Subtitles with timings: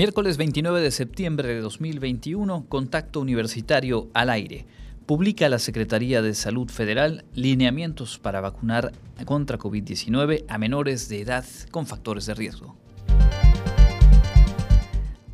[0.00, 4.64] Miércoles 29 de septiembre de 2021, Contacto Universitario al aire.
[5.04, 8.92] Publica la Secretaría de Salud Federal lineamientos para vacunar
[9.26, 12.78] contra COVID-19 a menores de edad con factores de riesgo.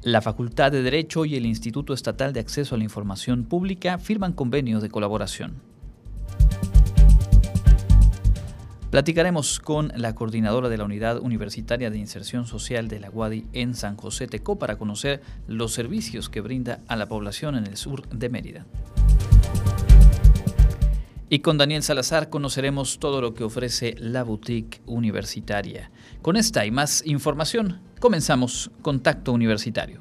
[0.03, 4.33] La Facultad de Derecho y el Instituto Estatal de Acceso a la Información Pública firman
[4.33, 5.63] convenios de colaboración.
[8.97, 13.75] Platicaremos con la coordinadora de la Unidad Universitaria de Inserción Social de la UADI en
[13.75, 18.09] San José Tecó para conocer los servicios que brinda a la población en el sur
[18.09, 18.65] de Mérida.
[21.29, 25.91] Y con Daniel Salazar conoceremos todo lo que ofrece la boutique universitaria.
[26.23, 30.01] Con esta y más información, comenzamos Contacto Universitario.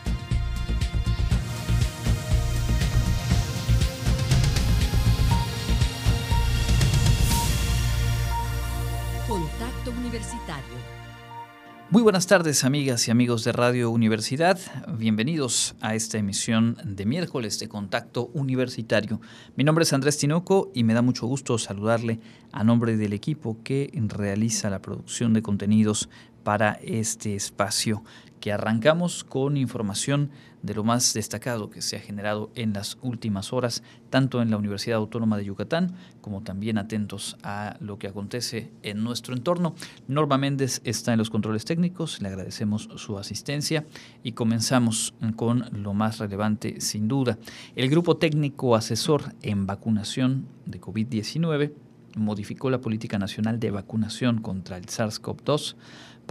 [11.91, 14.57] Muy buenas tardes amigas y amigos de Radio Universidad.
[14.97, 19.19] Bienvenidos a esta emisión de miércoles de Contacto Universitario.
[19.57, 22.21] Mi nombre es Andrés Tinoco y me da mucho gusto saludarle
[22.53, 26.07] a nombre del equipo que realiza la producción de contenidos
[26.45, 28.05] para este espacio
[28.41, 30.31] que arrancamos con información
[30.63, 34.57] de lo más destacado que se ha generado en las últimas horas, tanto en la
[34.57, 39.75] Universidad Autónoma de Yucatán como también atentos a lo que acontece en nuestro entorno.
[40.07, 43.85] Norma Méndez está en los controles técnicos, le agradecemos su asistencia
[44.23, 47.37] y comenzamos con lo más relevante sin duda.
[47.75, 51.71] El Grupo Técnico Asesor en Vacunación de COVID-19
[52.15, 55.75] modificó la política nacional de vacunación contra el SARS-CoV-2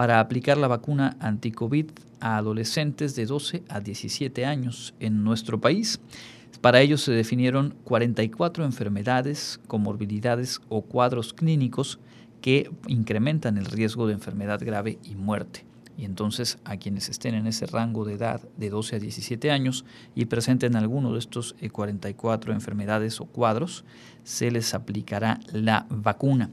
[0.00, 1.90] para aplicar la vacuna anti-COVID
[2.20, 6.00] a adolescentes de 12 a 17 años en nuestro país.
[6.62, 12.00] Para ello se definieron 44 enfermedades, comorbilidades o cuadros clínicos
[12.40, 15.66] que incrementan el riesgo de enfermedad grave y muerte.
[15.98, 19.84] Y entonces a quienes estén en ese rango de edad de 12 a 17 años
[20.14, 23.84] y presenten alguno de estos 44 eh, enfermedades o cuadros,
[24.24, 26.48] se les aplicará la vacuna.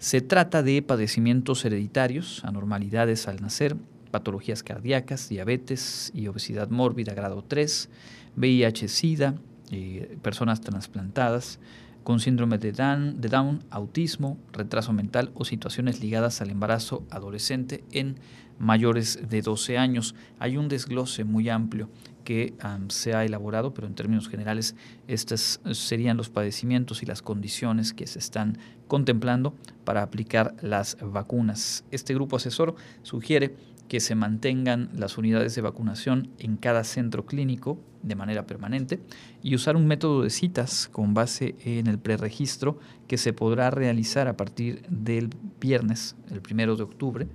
[0.00, 3.76] Se trata de padecimientos hereditarios, anormalidades al nacer,
[4.10, 7.90] patologías cardíacas, diabetes y obesidad mórbida grado 3,
[8.34, 9.34] VIH-Sida,
[9.70, 11.60] eh, personas trasplantadas
[12.02, 17.84] con síndrome de Down, de Down, autismo, retraso mental o situaciones ligadas al embarazo adolescente
[17.92, 18.16] en
[18.58, 20.14] mayores de 12 años.
[20.38, 21.90] Hay un desglose muy amplio
[22.30, 22.54] que
[22.90, 24.76] se ha elaborado, pero en términos generales
[25.08, 29.52] estos serían los padecimientos y las condiciones que se están contemplando
[29.82, 31.84] para aplicar las vacunas.
[31.90, 33.56] Este grupo asesor sugiere
[33.88, 39.00] que se mantengan las unidades de vacunación en cada centro clínico de manera permanente
[39.42, 44.28] y usar un método de citas con base en el preregistro que se podrá realizar
[44.28, 45.30] a partir del
[45.60, 47.26] viernes, el primero de octubre,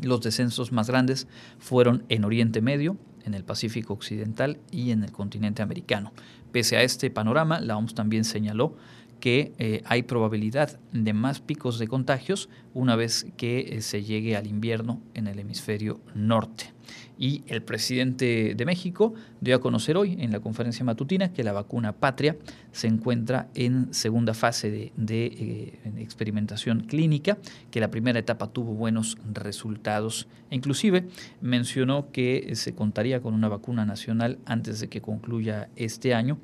[0.02, 1.28] Los descensos más grandes
[1.60, 6.14] fueron en Oriente Medio, en el Pacífico Occidental y en el continente americano.
[6.58, 8.76] Pese a este panorama, la OMS también señaló
[9.20, 14.36] que eh, hay probabilidad de más picos de contagios una vez que eh, se llegue
[14.36, 16.74] al invierno en el hemisferio norte.
[17.20, 21.52] Y el presidente de México dio a conocer hoy en la conferencia matutina que la
[21.52, 22.38] vacuna Patria
[22.72, 27.38] se encuentra en segunda fase de, eh, experimentación clínica,
[27.72, 30.28] que la primera etapa tuvo buenos resultados.
[30.52, 31.08] Inclusive
[31.42, 36.38] mencionó que se contaría con una vacuna nacional antes de que concluya este año.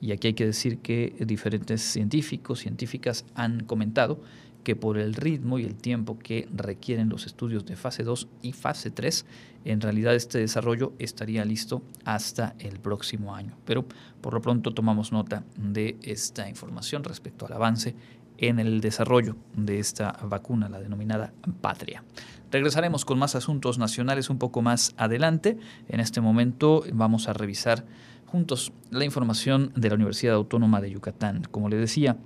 [0.00, 4.20] Y aquí hay que decir que diferentes científicos, científicas han comentado
[4.68, 8.52] que por el ritmo y el tiempo que requieren los estudios de fase 2 y
[8.52, 9.24] fase 3,
[9.64, 13.56] en realidad este desarrollo estaría listo hasta el próximo año.
[13.64, 13.86] Pero
[14.20, 17.94] por lo pronto tomamos nota de esta información respecto al avance
[18.36, 21.32] en el desarrollo de esta vacuna, la denominada
[21.62, 22.04] Patria.
[22.52, 25.56] Regresaremos con más asuntos nacionales un poco más adelante.
[25.88, 27.86] En este momento vamos a revisar
[28.26, 31.44] juntos la información de la Universidad Autónoma de Yucatán.
[31.50, 32.18] Como le decía,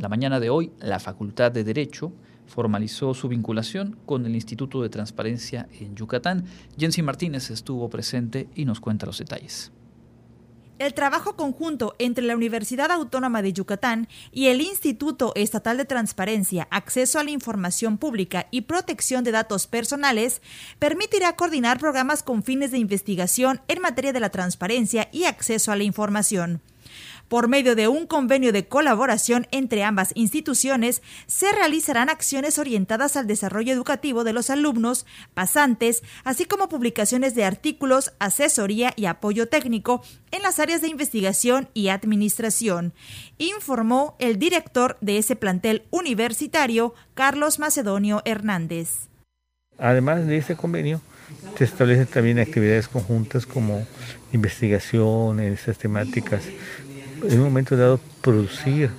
[0.00, 2.10] la mañana de hoy, la Facultad de Derecho
[2.46, 6.46] formalizó su vinculación con el Instituto de Transparencia en Yucatán.
[6.78, 9.70] Jensi Martínez estuvo presente y nos cuenta los detalles.
[10.78, 16.66] El trabajo conjunto entre la Universidad Autónoma de Yucatán y el Instituto Estatal de Transparencia,
[16.70, 20.40] Acceso a la Información Pública y Protección de Datos Personales
[20.78, 25.76] permitirá coordinar programas con fines de investigación en materia de la transparencia y acceso a
[25.76, 26.62] la información.
[27.30, 33.28] Por medio de un convenio de colaboración entre ambas instituciones, se realizarán acciones orientadas al
[33.28, 40.02] desarrollo educativo de los alumnos, pasantes, así como publicaciones de artículos, asesoría y apoyo técnico
[40.32, 42.94] en las áreas de investigación y administración,
[43.38, 49.08] informó el director de ese plantel universitario, Carlos Macedonio Hernández.
[49.78, 51.00] Además de ese convenio,
[51.56, 53.86] se establecen también actividades conjuntas como
[55.38, 56.42] estas temáticas
[57.22, 58.90] en un momento dado producir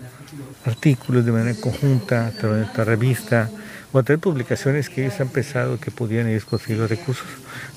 [0.65, 3.49] artículos de manera conjunta a través de esta revista
[3.91, 7.27] o a través publicaciones que ellos han pensado que podían ellos conseguir los recursos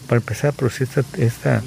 [0.07, 0.89] para empezar a producir
[1.19, 1.63] esta,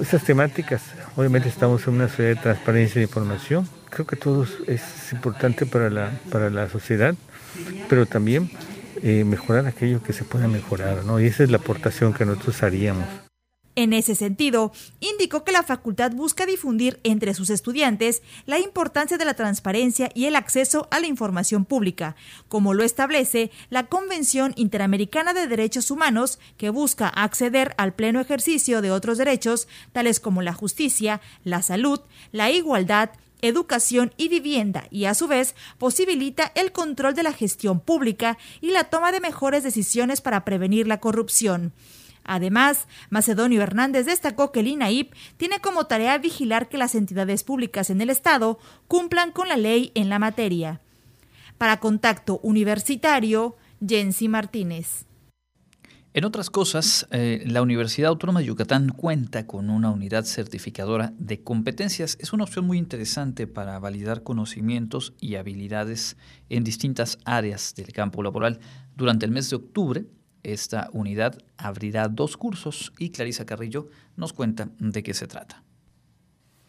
[0.00, 0.82] estas temáticas.
[1.16, 3.68] Obviamente estamos en una sociedad de transparencia de información.
[3.90, 7.14] Creo que todo es importante para la, para la sociedad,
[7.88, 8.50] pero también
[9.02, 11.20] eh, mejorar aquello que se pueda mejorar, ¿no?
[11.20, 13.06] Y esa es la aportación que nosotros haríamos.
[13.74, 19.24] En ese sentido, indicó que la facultad busca difundir entre sus estudiantes la importancia de
[19.24, 22.14] la transparencia y el acceso a la información pública,
[22.48, 28.82] como lo establece la Convención Interamericana de Derechos Humanos, que busca acceder al pleno ejercicio
[28.82, 33.10] de otros derechos, tales como la justicia, la salud, la igualdad,
[33.40, 38.70] educación y vivienda y a su vez posibilita el control de la gestión pública y
[38.70, 41.72] la toma de mejores decisiones para prevenir la corrupción.
[42.24, 47.90] Además, Macedonio Hernández destacó que el INAIP tiene como tarea vigilar que las entidades públicas
[47.90, 48.58] en el Estado
[48.88, 50.80] cumplan con la ley en la materia.
[51.58, 55.06] Para Contacto Universitario, Jensi Martínez.
[56.14, 61.42] En otras cosas, eh, la Universidad Autónoma de Yucatán cuenta con una unidad certificadora de
[61.42, 62.18] competencias.
[62.20, 66.18] Es una opción muy interesante para validar conocimientos y habilidades
[66.50, 68.60] en distintas áreas del campo laboral.
[68.94, 70.04] Durante el mes de octubre,
[70.42, 75.62] esta unidad abrirá dos cursos y Clarisa Carrillo nos cuenta de qué se trata.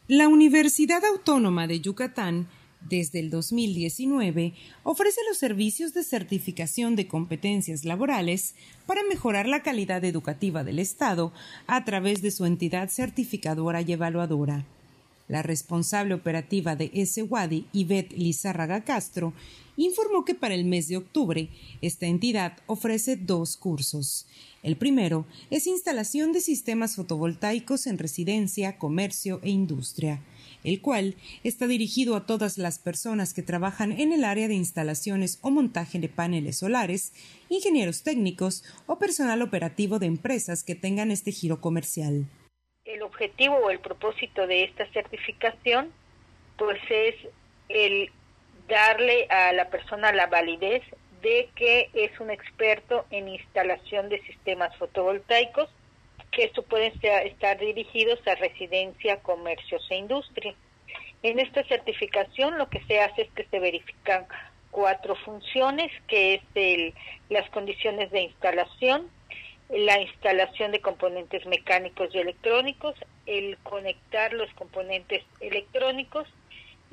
[0.07, 2.47] La Universidad Autónoma de Yucatán,
[2.89, 4.53] desde el 2019,
[4.83, 11.31] ofrece los servicios de certificación de competencias laborales para mejorar la calidad educativa del Estado
[11.67, 14.65] a través de su entidad certificadora y evaluadora.
[15.27, 19.33] La responsable operativa de SWADI, Yvette Lizárraga Castro,
[19.77, 21.49] informó que para el mes de octubre
[21.81, 24.27] esta entidad ofrece dos cursos.
[24.61, 30.21] El primero es instalación de sistemas fotovoltaicos en residencia, comercio e industria,
[30.63, 35.39] el cual está dirigido a todas las personas que trabajan en el área de instalaciones
[35.41, 37.13] o montaje de paneles solares,
[37.49, 42.27] ingenieros técnicos o personal operativo de empresas que tengan este giro comercial.
[42.85, 45.93] El objetivo o el propósito de esta certificación
[46.57, 47.15] pues es
[47.69, 48.11] el
[48.67, 50.83] darle a la persona la validez
[51.21, 55.69] de que es un experto en instalación de sistemas fotovoltaicos,
[56.31, 60.53] que esto pueden estar dirigidos a residencia, comercios e industria.
[61.21, 64.27] En esta certificación lo que se hace es que se verifican
[64.71, 66.93] cuatro funciones, que es el,
[67.29, 69.09] las condiciones de instalación,
[69.73, 76.27] la instalación de componentes mecánicos y electrónicos, el conectar los componentes electrónicos,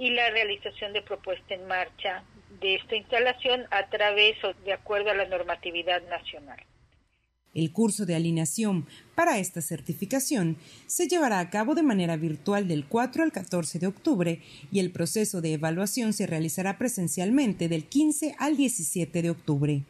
[0.01, 2.25] y la realización de propuesta en marcha
[2.63, 6.59] de esta instalación a través o de acuerdo a la normatividad nacional.
[7.53, 10.57] El curso de alineación para esta certificación
[10.87, 14.41] se llevará a cabo de manera virtual del 4 al 14 de octubre
[14.73, 19.83] y el proceso de evaluación se realizará presencialmente del 15 al 17 de octubre.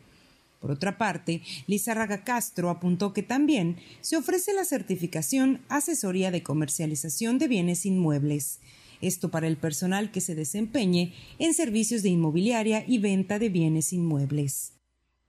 [0.61, 7.39] Por otra parte, Lizarraga Castro apuntó que también se ofrece la certificación Asesoría de Comercialización
[7.39, 8.61] de Bienes Inmuebles.
[9.01, 13.95] Esto para el personal que se desempeñe en servicios de inmobiliaria y venta de bienes
[13.95, 14.77] inmuebles.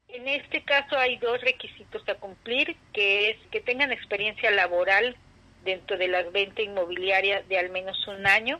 [0.09, 5.15] En este caso hay dos requisitos a cumplir, que es que tengan experiencia laboral
[5.63, 8.59] dentro de las ventas inmobiliarias de al menos un año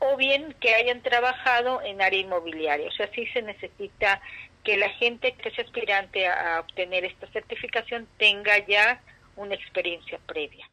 [0.00, 2.88] o bien que hayan trabajado en área inmobiliaria.
[2.88, 4.20] O sea, sí se necesita
[4.64, 9.02] que la gente que es aspirante a, obtener esta certificación tenga ya
[9.36, 10.68] una experiencia previa.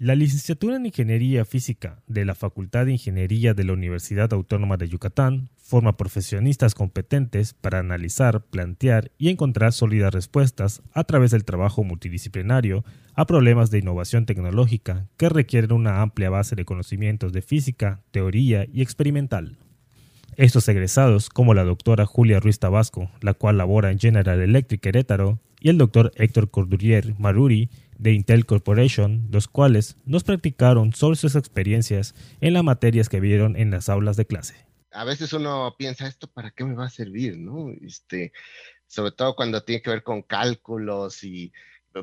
[0.00, 4.88] La licenciatura en Ingeniería Física de la Facultad de Ingeniería de la Universidad Autónoma de
[4.88, 11.84] Yucatán forma profesionistas competentes para analizar, plantear y encontrar sólidas respuestas a través del trabajo
[11.84, 12.82] multidisciplinario
[13.14, 18.66] a problemas de innovación tecnológica que requieren una amplia base de conocimientos de física, teoría
[18.72, 19.58] y experimental.
[20.40, 25.38] Estos egresados, como la doctora Julia Ruiz Tabasco, la cual labora en General Electric Querétaro,
[25.60, 27.68] y el doctor Héctor Cordurier Maruri,
[27.98, 33.54] de Intel Corporation, los cuales nos practicaron sobre sus experiencias en las materias que vieron
[33.54, 34.54] en las aulas de clase.
[34.92, 37.36] A veces uno piensa, ¿esto para qué me va a servir?
[37.36, 37.70] ¿no?
[37.82, 38.32] Este,
[38.86, 41.52] sobre todo cuando tiene que ver con cálculos y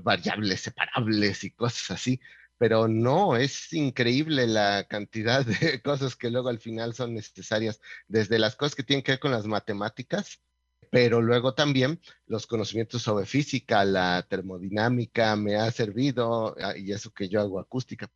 [0.04, 2.20] variables separables y cosas así.
[2.58, 8.40] Pero no, es increíble la cantidad de cosas que luego al final son necesarias, desde
[8.40, 10.42] las cosas que tienen que ver con las matemáticas
[10.90, 17.12] pero luego también los conocimientos sobre física, la termodinámica me ha servido ah, y eso
[17.12, 18.08] que yo hago acústica.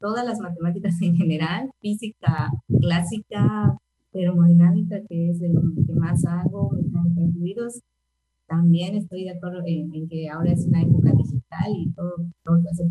[0.00, 2.50] Todas las matemáticas en general, física
[2.80, 3.76] clásica,
[4.12, 7.80] termodinámica, que es de lo que más hago, mecánica de fluidos,
[8.46, 12.14] también estoy de acuerdo en, que ahora es una época digital y todo,
[12.44, 12.84] todo hace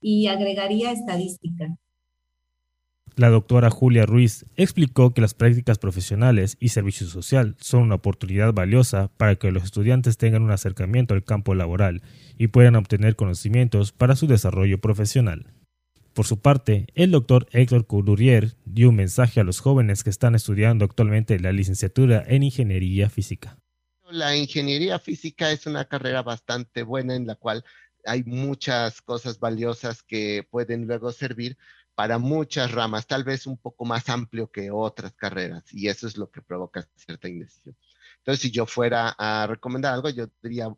[0.00, 1.76] Y agregaría estadística.
[3.14, 8.54] La doctora Julia Ruiz explicó que las prácticas profesionales y servicio social son una oportunidad
[8.54, 12.02] valiosa para que los estudiantes tengan un acercamiento al campo laboral
[12.38, 15.52] y puedan obtener conocimientos para su desarrollo profesional.
[16.14, 20.34] Por su parte, el doctor Héctor Coudurier dio un mensaje a los jóvenes que están
[20.34, 23.58] estudiando actualmente la licenciatura en Ingeniería Física.
[24.10, 27.64] La ingeniería física es una carrera bastante buena en la cual
[28.04, 31.56] hay muchas cosas valiosas que pueden luego servir
[31.94, 36.16] para muchas ramas, tal vez un poco más amplio que otras carreras, y eso es
[36.16, 37.76] lo que provoca cierta indecisión.
[38.18, 40.68] Entonces, si yo fuera a recomendar algo, yo diría,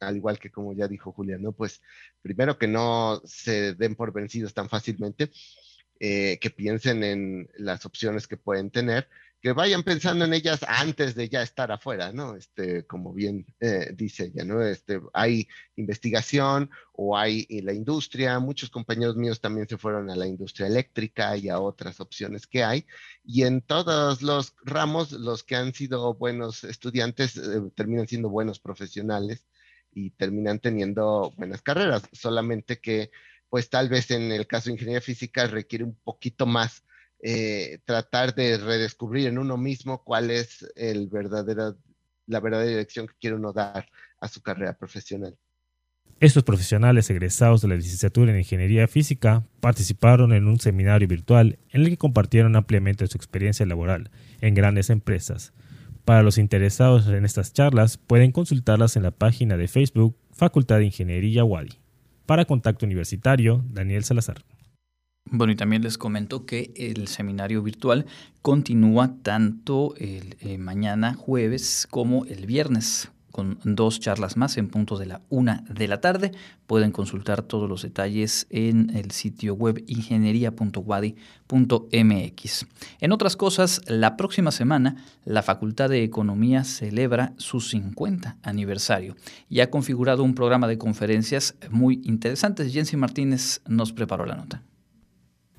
[0.00, 1.52] al igual que como ya dijo Julián, ¿no?
[1.52, 1.82] Pues
[2.22, 5.30] primero que no se den por vencidos tan fácilmente,
[6.00, 9.08] eh, que piensen en las opciones que pueden tener
[9.42, 12.36] que vayan pensando en ellas antes de ya estar afuera, ¿no?
[12.36, 14.62] Este, como bien eh, dice ella, ¿no?
[14.62, 20.28] Este, hay investigación o hay la industria, muchos compañeros míos también se fueron a la
[20.28, 22.86] industria eléctrica y a otras opciones que hay,
[23.24, 28.60] y en todos los ramos, los que han sido buenos estudiantes eh, terminan siendo buenos
[28.60, 29.44] profesionales
[29.92, 33.10] y terminan teniendo buenas carreras, solamente que,
[33.50, 36.84] pues tal vez en el caso de ingeniería física requiere un poquito más
[37.22, 41.74] eh, tratar de redescubrir en uno mismo cuál es el verdadera,
[42.26, 43.88] la verdadera dirección que quiere uno dar
[44.20, 45.36] a su carrera profesional.
[46.18, 51.82] Estos profesionales egresados de la licenciatura en Ingeniería Física participaron en un seminario virtual en
[51.82, 54.10] el que compartieron ampliamente su experiencia laboral
[54.40, 55.52] en grandes empresas.
[56.04, 60.86] Para los interesados en estas charlas pueden consultarlas en la página de Facebook Facultad de
[60.86, 61.78] Ingeniería Wadi.
[62.26, 64.44] Para Contacto Universitario, Daniel Salazar.
[65.24, 68.04] Bueno, y también les comento que el seminario virtual
[68.42, 74.98] continúa tanto el eh, mañana jueves como el viernes con dos charlas más en punto
[74.98, 76.30] de la una de la tarde.
[76.66, 82.66] Pueden consultar todos los detalles en el sitio web ingeniería.wadi.mx.
[83.00, 89.16] En otras cosas, la próxima semana la Facultad de Economía celebra su 50 aniversario
[89.48, 92.72] y ha configurado un programa de conferencias muy interesantes.
[92.72, 94.62] Jensi Martínez nos preparó la nota.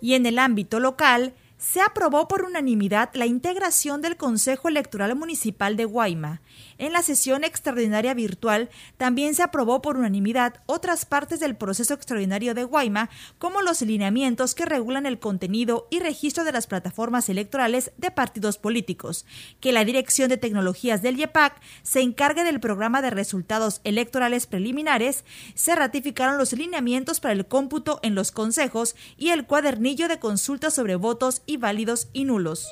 [0.00, 5.76] Y en el ámbito local, se aprobó por unanimidad la integración del Consejo Electoral Municipal
[5.76, 6.42] de Guayma.
[6.78, 12.54] En la sesión extraordinaria virtual también se aprobó por unanimidad otras partes del proceso extraordinario
[12.54, 17.92] de Guayma, como los lineamientos que regulan el contenido y registro de las plataformas electorales
[17.96, 19.24] de partidos políticos,
[19.60, 25.24] que la Dirección de Tecnologías del IEPAC se encargue del programa de resultados electorales preliminares,
[25.54, 30.70] se ratificaron los lineamientos para el cómputo en los consejos y el cuadernillo de consulta
[30.70, 32.68] sobre votos y válidos y nulos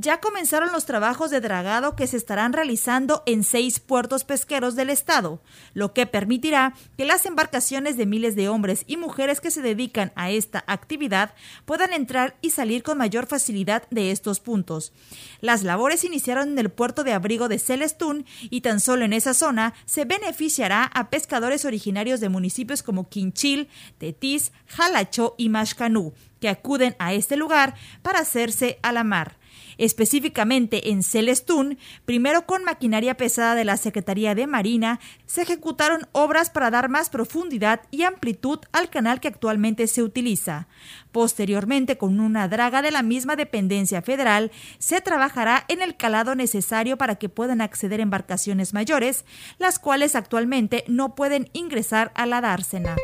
[0.00, 4.90] ya comenzaron los trabajos de dragado que se estarán realizando en seis puertos pesqueros del
[4.90, 5.42] estado,
[5.74, 10.12] lo que permitirá que las embarcaciones de miles de hombres y mujeres que se dedican
[10.14, 11.34] a esta actividad
[11.64, 14.92] puedan entrar y salir con mayor facilidad de estos puntos.
[15.40, 19.34] Las labores iniciaron en el puerto de abrigo de Celestún y tan solo en esa
[19.34, 26.48] zona se beneficiará a pescadores originarios de municipios como Quinchil, Tetis, Jalacho y Mashcanú, que
[26.48, 29.37] acuden a este lugar para hacerse a la mar
[29.78, 36.50] específicamente en Celestún, primero con maquinaria pesada de la Secretaría de Marina, se ejecutaron obras
[36.50, 40.68] para dar más profundidad y amplitud al canal que actualmente se utiliza.
[41.12, 46.98] Posteriormente, con una draga de la misma dependencia federal, se trabajará en el calado necesario
[46.98, 49.24] para que puedan acceder embarcaciones mayores,
[49.58, 52.96] las cuales actualmente no pueden ingresar a la dársena.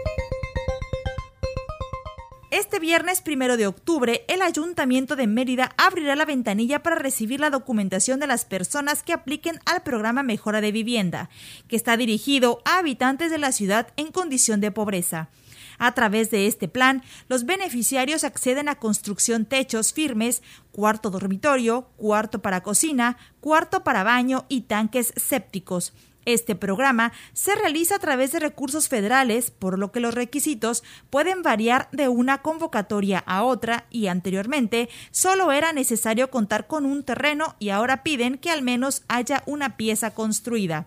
[2.54, 7.50] Este viernes primero de octubre, el Ayuntamiento de Mérida abrirá la ventanilla para recibir la
[7.50, 11.30] documentación de las personas que apliquen al programa Mejora de Vivienda,
[11.66, 15.30] que está dirigido a habitantes de la ciudad en condición de pobreza.
[15.78, 20.40] A través de este plan, los beneficiarios acceden a construcción techos firmes,
[20.70, 25.92] cuarto dormitorio, cuarto para cocina, cuarto para baño y tanques sépticos.
[26.26, 31.42] Este programa se realiza a través de recursos federales, por lo que los requisitos pueden
[31.42, 37.56] variar de una convocatoria a otra y anteriormente solo era necesario contar con un terreno
[37.58, 40.86] y ahora piden que al menos haya una pieza construida.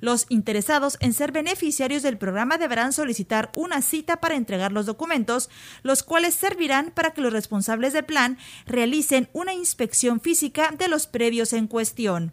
[0.00, 5.48] Los interesados en ser beneficiarios del programa deberán solicitar una cita para entregar los documentos,
[5.82, 8.36] los cuales servirán para que los responsables del plan
[8.66, 12.32] realicen una inspección física de los predios en cuestión.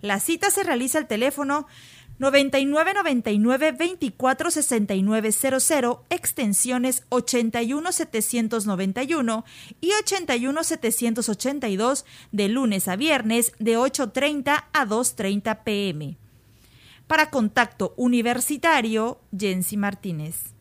[0.00, 1.66] La cita se realiza al teléfono
[2.18, 9.44] 9999 24 00, extensiones 81 791
[9.80, 16.16] y 81 782 de lunes a viernes de 8.30 a 2.30 pm.
[17.06, 20.57] Para contacto universitario, Jensi Martínez.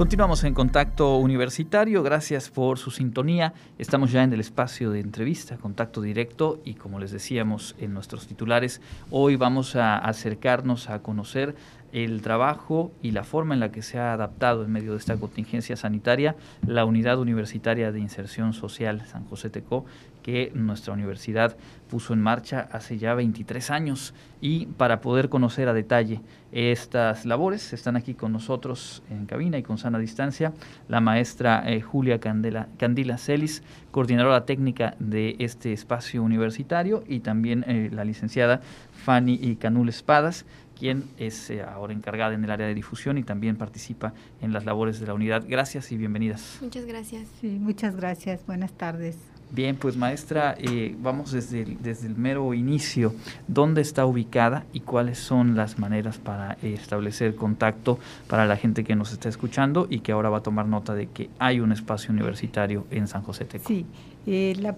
[0.00, 3.52] Continuamos en contacto universitario, gracias por su sintonía.
[3.76, 8.26] Estamos ya en el espacio de entrevista, contacto directo y como les decíamos en nuestros
[8.26, 11.54] titulares, hoy vamos a acercarnos a conocer
[11.92, 15.18] el trabajo y la forma en la que se ha adaptado en medio de esta
[15.18, 16.34] contingencia sanitaria
[16.66, 19.84] la Unidad Universitaria de Inserción Social San José Tecó,
[20.22, 21.56] que nuestra universidad
[21.88, 24.14] puso en marcha hace ya 23 años.
[24.40, 26.20] Y para poder conocer a detalle
[26.52, 30.52] estas labores, están aquí con nosotros en cabina y con sana distancia
[30.88, 37.64] la maestra eh, Julia Candela, Candila Celis, coordinadora técnica de este espacio universitario, y también
[37.66, 38.60] eh, la licenciada
[39.04, 40.46] Fanny Canul Espadas,
[40.80, 44.64] quien es eh, ahora encargada en el área de difusión y también participa en las
[44.64, 45.44] labores de la unidad.
[45.46, 46.58] Gracias y bienvenidas.
[46.62, 47.28] Muchas gracias.
[47.40, 48.46] Sí, muchas gracias.
[48.46, 49.29] Buenas tardes.
[49.52, 53.14] Bien, pues maestra, eh, vamos desde el, desde el mero inicio.
[53.48, 58.94] ¿Dónde está ubicada y cuáles son las maneras para establecer contacto para la gente que
[58.94, 62.12] nos está escuchando y que ahora va a tomar nota de que hay un espacio
[62.12, 63.66] universitario en San José Teco?
[63.66, 63.86] Sí,
[64.26, 64.76] eh, la,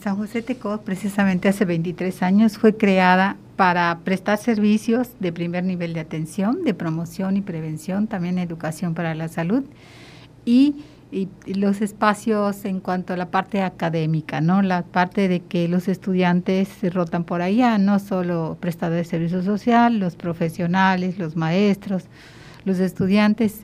[0.00, 5.92] San José Teco precisamente hace 23 años fue creada para prestar servicios de primer nivel
[5.92, 9.64] de atención, de promoción y prevención, también educación para la salud
[10.48, 10.76] y,
[11.46, 14.60] los espacios en cuanto a la parte académica, ¿no?
[14.60, 19.42] La parte de que los estudiantes se rotan por allá, no solo prestadores de servicio
[19.42, 22.04] social, los profesionales, los maestros,
[22.66, 23.62] los estudiantes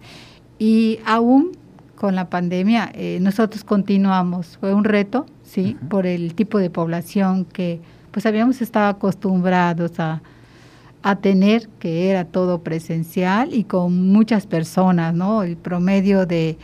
[0.59, 1.53] y aún
[1.97, 7.45] con la pandemia eh, nosotros continuamos, fue un reto, sí, por el tipo de población
[7.45, 10.23] que pues habíamos estado acostumbrados a,
[11.21, 15.43] tener, que era todo presencial y con muchas personas, ¿no?
[15.43, 16.57] El promedio de,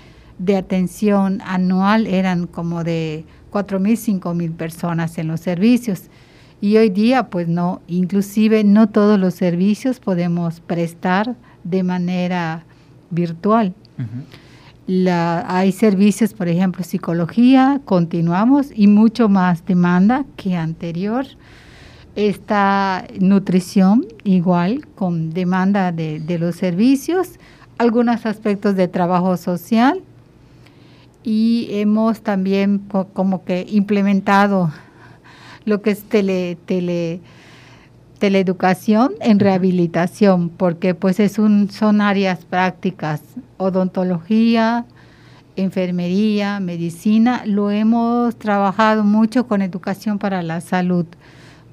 [0.57, 6.05] atención anual eran como de 4.000, 5.000 personas en los servicios.
[6.61, 12.65] Y hoy día, pues no, inclusive no todos los servicios podemos prestar de manera
[13.11, 13.75] virtual.
[14.87, 21.27] La, hay servicios, por ejemplo, psicología, continuamos y mucho más demanda que anterior.
[22.17, 27.39] Esta nutrición igual con demanda de, de los servicios,
[27.79, 30.03] algunos aspectos de trabajo social
[31.23, 34.73] y hemos también como que implementado
[35.65, 37.21] lo que es tele, tele
[38.21, 43.23] teleeducación en rehabilitación, porque pues es un, son áreas prácticas,
[43.57, 44.85] odontología,
[45.57, 51.07] enfermería, medicina, lo hemos trabajado mucho con educación para la salud,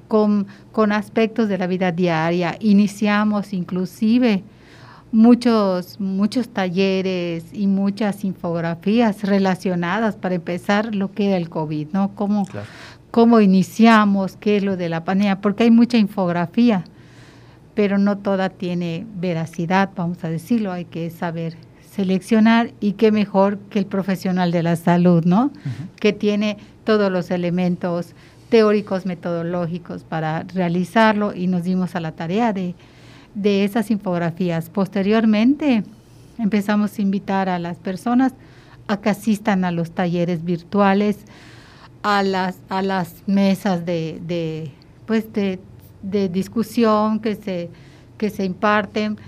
[0.08, 2.56] con, con aspectos de la vida diaria.
[2.60, 4.42] Iniciamos inclusive
[5.12, 12.14] muchos, muchos talleres y muchas infografías relacionadas para empezar lo que era el COVID, ¿no?
[12.14, 12.46] Cómo,
[13.10, 16.84] cómo iniciamos, qué es lo de la pandemia, porque hay mucha infografía,
[17.74, 21.56] pero no toda tiene veracidad, vamos a decirlo, hay que saber
[21.90, 25.50] seleccionar y qué mejor que el profesional de la salud, ¿no?
[25.98, 28.14] Que tiene todos los elementos
[28.50, 32.74] teóricos, metodológicos para realizarlo y nos dimos a la tarea de,
[33.34, 34.70] de esas infografías.
[34.70, 35.84] Posteriormente
[36.38, 38.32] empezamos a invitar a las personas
[38.86, 41.18] a que asistan a los talleres virtuales,
[42.02, 44.70] a las, a las mesas de, de
[45.06, 45.58] pues de,
[46.28, 47.70] discusión que se,
[48.18, 49.18] que se imparten.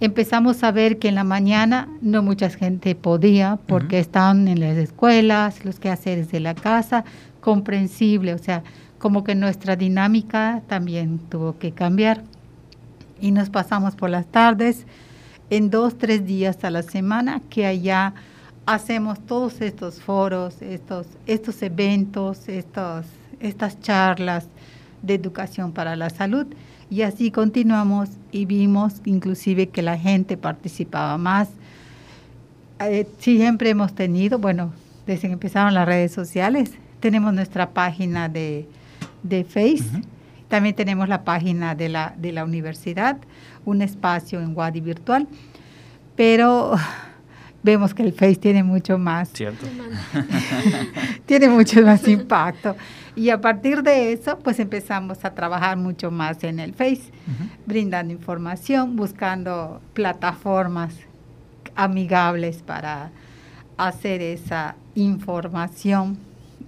[0.00, 4.76] Empezamos a ver que en la mañana no mucha gente podía porque estaban en las
[4.76, 7.04] escuelas, los quehaceres de la casa,
[7.40, 8.62] comprensible, o sea,
[8.98, 12.22] como que nuestra dinámica también tuvo que cambiar.
[13.20, 14.86] Y nos pasamos por las tardes
[15.50, 18.14] en dos, tres días a la semana que allá
[18.66, 23.06] hacemos todos estos foros, estos, estos eventos, estos,
[23.40, 24.46] estas charlas
[25.02, 26.46] de educación para la salud.
[26.90, 31.48] Y así continuamos y vimos inclusive que la gente participaba más.
[32.80, 34.72] Eh, siempre hemos tenido, bueno,
[35.06, 38.66] desde que empezaron las redes sociales, tenemos nuestra página de,
[39.22, 40.02] de Face,
[40.48, 43.18] también tenemos la página de la, de la universidad,
[43.64, 45.28] un espacio en Wadi virtual,
[46.16, 46.74] pero
[47.62, 49.28] vemos que el Face tiene mucho más.
[49.30, 49.66] Cierto.
[51.26, 52.76] tiene mucho más impacto.
[53.14, 57.10] Y a partir de eso, pues empezamos a trabajar mucho más en el Face,
[57.66, 60.94] brindando información, buscando plataformas
[61.74, 63.10] amigables para
[63.76, 66.16] hacer esa información.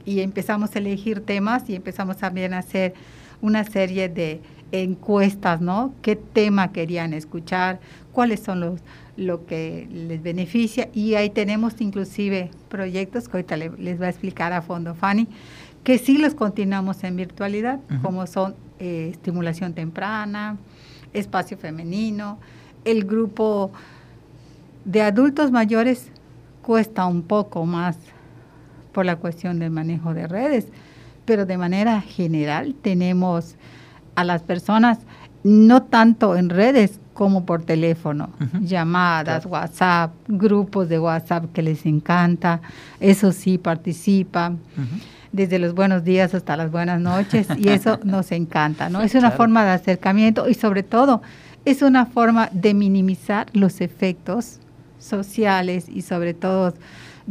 [0.05, 2.95] Y empezamos a elegir temas y empezamos también a hacer
[3.43, 4.41] una serie de
[4.73, 5.93] encuestas, ¿no?
[6.03, 7.81] ¿Qué tema querían escuchar?
[8.13, 8.81] ¿Cuáles son los
[9.21, 14.55] lo que les beneficia y ahí tenemos inclusive proyectos que ahorita les va a explicar
[14.55, 15.29] a fondo Fanny,
[15.85, 20.57] que sí los continuamos en virtualidad, como son eh, estimulación temprana,
[21.13, 22.39] espacio femenino,
[22.85, 23.73] el grupo
[24.87, 26.11] De adultos mayores
[26.63, 27.99] cuesta un poco más
[28.93, 30.69] por la cuestión del manejo de redes,
[31.25, 33.57] pero de manera general tenemos
[34.15, 34.99] a las personas
[35.43, 38.31] no tanto en redes como por teléfono,
[38.63, 42.61] llamadas, WhatsApp, grupos de WhatsApp que les encanta,
[42.99, 44.59] eso sí participan.
[45.33, 49.01] desde los buenos días hasta las buenas noches y eso nos encanta, ¿no?
[49.01, 51.23] Es una forma de acercamiento y sobre todo
[51.65, 54.59] es una forma de minimizar los efectos
[54.99, 56.75] sociales y sobre todo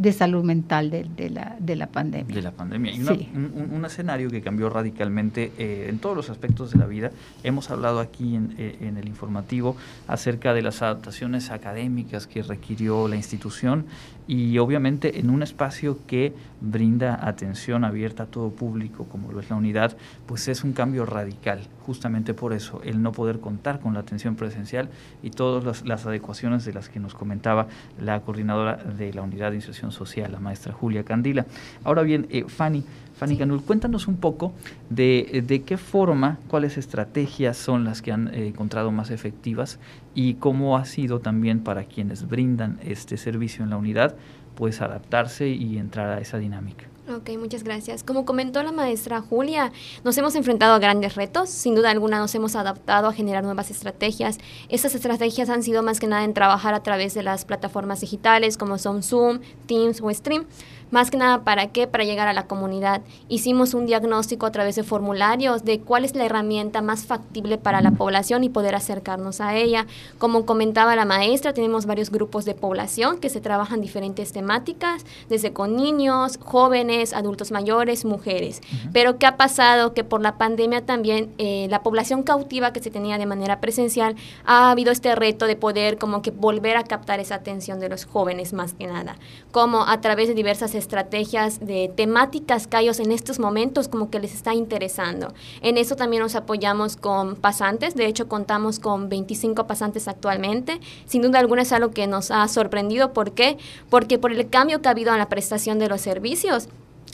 [0.00, 2.34] de salud mental de, de, la, de la pandemia.
[2.34, 2.90] De la pandemia.
[2.90, 7.10] Y un, escenario que cambió radicalmente eh, en todos los aspectos de la vida.
[7.44, 9.76] Hemos hablado aquí en, eh, en, el informativo
[10.08, 13.84] acerca de las adaptaciones académicas que requirió la institución
[14.30, 19.50] y obviamente en un espacio que brinda atención abierta a todo público, como lo es
[19.50, 23.92] la unidad, pues es un cambio radical, justamente por eso, el no poder contar con
[23.92, 24.88] la atención presencial
[25.24, 27.66] y todas las, adecuaciones de las que nos comentaba
[28.00, 31.44] la coordinadora de la unidad de inserción social, la maestra Julia Candila.
[31.82, 32.84] Ahora bien, eh, Fanny,
[33.20, 34.54] Fanny Canul, cuéntanos un poco
[34.88, 39.78] de, de, qué forma, cuáles estrategias son las que han eh, encontrado más efectivas
[40.14, 44.14] y cómo ha sido también para quienes brindan este servicio en la unidad,
[44.54, 46.86] pues adaptarse y entrar a esa dinámica.
[47.14, 48.04] Ok, muchas gracias.
[48.04, 49.72] Como comentó la maestra Julia,
[50.04, 51.50] nos hemos enfrentado a grandes retos.
[51.50, 54.38] Sin duda alguna nos hemos adaptado a generar nuevas estrategias.
[54.68, 58.56] Estas estrategias han sido más que nada en trabajar a través de las plataformas digitales
[58.56, 60.46] como son Zoom, Teams o Stream.
[60.90, 61.86] Más que nada, ¿para qué?
[61.86, 63.02] Para llegar a la comunidad.
[63.28, 67.80] Hicimos un diagnóstico a través de formularios de cuál es la herramienta más factible para
[67.80, 69.86] la población y poder acercarnos a ella.
[70.18, 75.52] Como comentaba la maestra, tenemos varios grupos de población que se trabajan diferentes temáticas, desde
[75.52, 78.60] con niños, jóvenes, adultos mayores, mujeres.
[78.92, 79.94] Pero ¿qué ha pasado?
[79.94, 84.16] Que por la pandemia también eh, la población cautiva que se tenía de manera presencial
[84.44, 88.06] ha habido este reto de poder como que volver a captar esa atención de los
[88.06, 89.16] jóvenes más que nada,
[89.52, 94.18] como a través de diversas estrategias de temáticas que ellos en estos momentos como que
[94.18, 95.32] les está interesando.
[95.62, 100.80] En eso también nos apoyamos con pasantes, de hecho contamos con 25 pasantes actualmente.
[101.06, 103.12] Sin duda alguna es algo que nos ha sorprendido.
[103.12, 103.58] ¿Por qué?
[103.88, 106.68] Porque por el cambio que ha habido en la prestación de los servicios,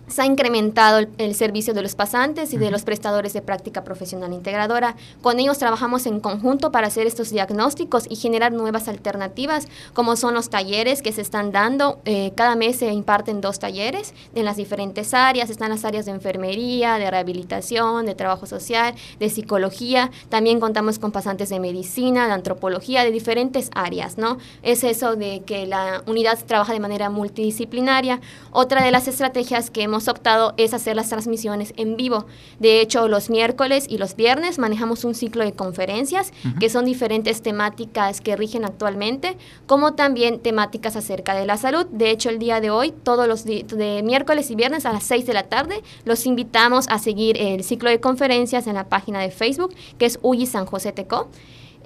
[0.09, 4.33] se ha incrementado el, servicio de los pasantes y de los prestadores de práctica profesional
[4.33, 4.97] integradora.
[5.21, 10.35] Con ellos trabajamos en conjunto para hacer estos diagnósticos y generar nuevas alternativas, como son
[10.35, 11.99] los talleres que se están dando.
[12.05, 15.51] Eh, cada mes se imparten dos talleres en las diferentes áreas.
[15.51, 20.11] Están las áreas de enfermería, de rehabilitación, de trabajo social, de psicología.
[20.29, 24.39] También contamos con pasantes de medicina, de antropología, de diferentes áreas, ¿no?
[24.63, 28.21] Es eso de que la unidad trabaja de manera multidisciplinaria.
[28.53, 32.27] Otra de las estrategias que hemos optado es hacer las transmisiones en vivo.
[32.59, 37.43] De hecho, los miércoles y los viernes manejamos un ciclo de conferencias que son diferentes
[37.43, 41.87] temáticas que rigen actualmente, como también temáticas acerca de la salud.
[41.87, 45.27] De hecho, el día de hoy, todos los de miércoles y viernes a las 6
[45.27, 49.31] de la tarde, los invitamos a seguir el ciclo de conferencias en la página de
[49.31, 51.29] Facebook, que es UYI San José Teco.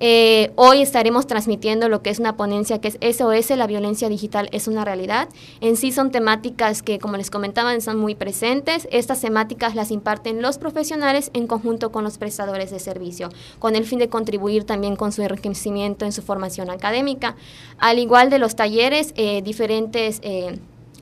[0.02, 4.48] Eh, hoy estaremos transmitiendo lo que es una ponencia que es SOS, la violencia digital
[4.50, 5.28] es una realidad.
[5.60, 8.88] En sí son temáticas que, como les comentaba, son muy presentes.
[8.90, 13.84] Estas temáticas las imparten los profesionales en conjunto con los prestadores de servicio, con el
[13.84, 17.36] fin de contribuir también con su enriquecimiento en su formación académica.
[17.78, 20.20] Al igual de los talleres, eh, diferentes...
[20.22, 20.58] Eh,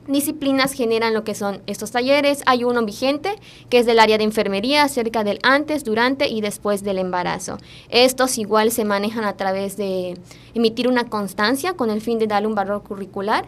[0.09, 2.43] disciplinas generan lo que son estos talleres.
[2.45, 3.35] Hay uno vigente
[3.69, 7.57] que es del área de enfermería acerca del antes, durante y después del embarazo.
[7.89, 10.17] Estos igual se manejan a través de
[10.53, 13.45] emitir una constancia con el fin de darle un valor curricular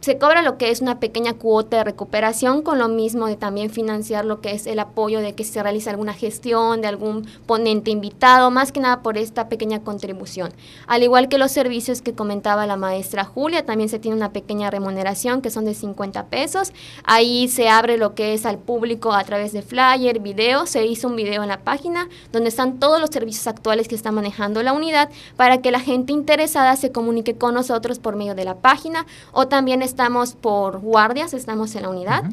[0.00, 3.70] se cobra lo que es una pequeña cuota de recuperación con lo mismo de también
[3.70, 7.90] financiar lo que es el apoyo de que se realice alguna gestión de algún ponente
[7.90, 10.52] invitado, más que nada por esta pequeña contribución.
[10.86, 14.70] Al igual que los servicios que comentaba la maestra Julia, también se tiene una pequeña
[14.70, 16.72] remuneración que son de 50 pesos.
[17.04, 21.08] Ahí se abre lo que es al público a través de flyer, video, se hizo
[21.08, 24.72] un video en la página donde están todos los servicios actuales que está manejando la
[24.72, 29.06] unidad para que la gente interesada se comunique con nosotros por medio de la página
[29.32, 32.24] o también estamos por guardias, estamos en la unidad.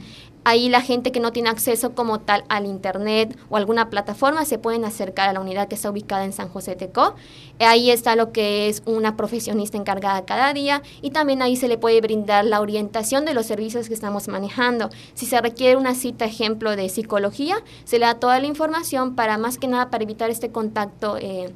[0.45, 4.57] Ahí la gente que no tiene acceso como tal al internet o alguna plataforma se
[4.57, 7.15] pueden acercar a la unidad que está ubicada en San José Tecó.
[7.59, 11.77] Ahí está lo que es una profesionista encargada cada día y también ahí se le
[11.77, 14.89] puede brindar la orientación de los servicios que estamos manejando.
[15.13, 19.37] Si se requiere una cita, ejemplo, de psicología, se le da toda la información para
[19.37, 21.15] más que nada para evitar este contacto.
[21.21, 21.53] Eh,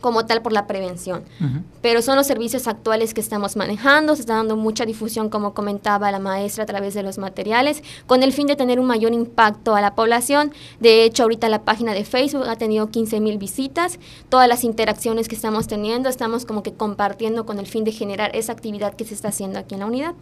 [0.00, 1.22] como tal por la prevención.
[1.82, 6.10] Pero son los servicios actuales que estamos manejando, se está dando mucha difusión, como comentaba
[6.10, 9.74] la maestra, a través de los materiales, con el fin de tener un mayor impacto
[9.74, 10.52] a la población.
[10.80, 15.28] De hecho, ahorita la página de Facebook ha tenido 15 mil visitas, todas las interacciones
[15.28, 19.04] que estamos teniendo, estamos como que compartiendo con el fin de generar esa actividad que
[19.04, 20.14] se está haciendo aquí en la unidad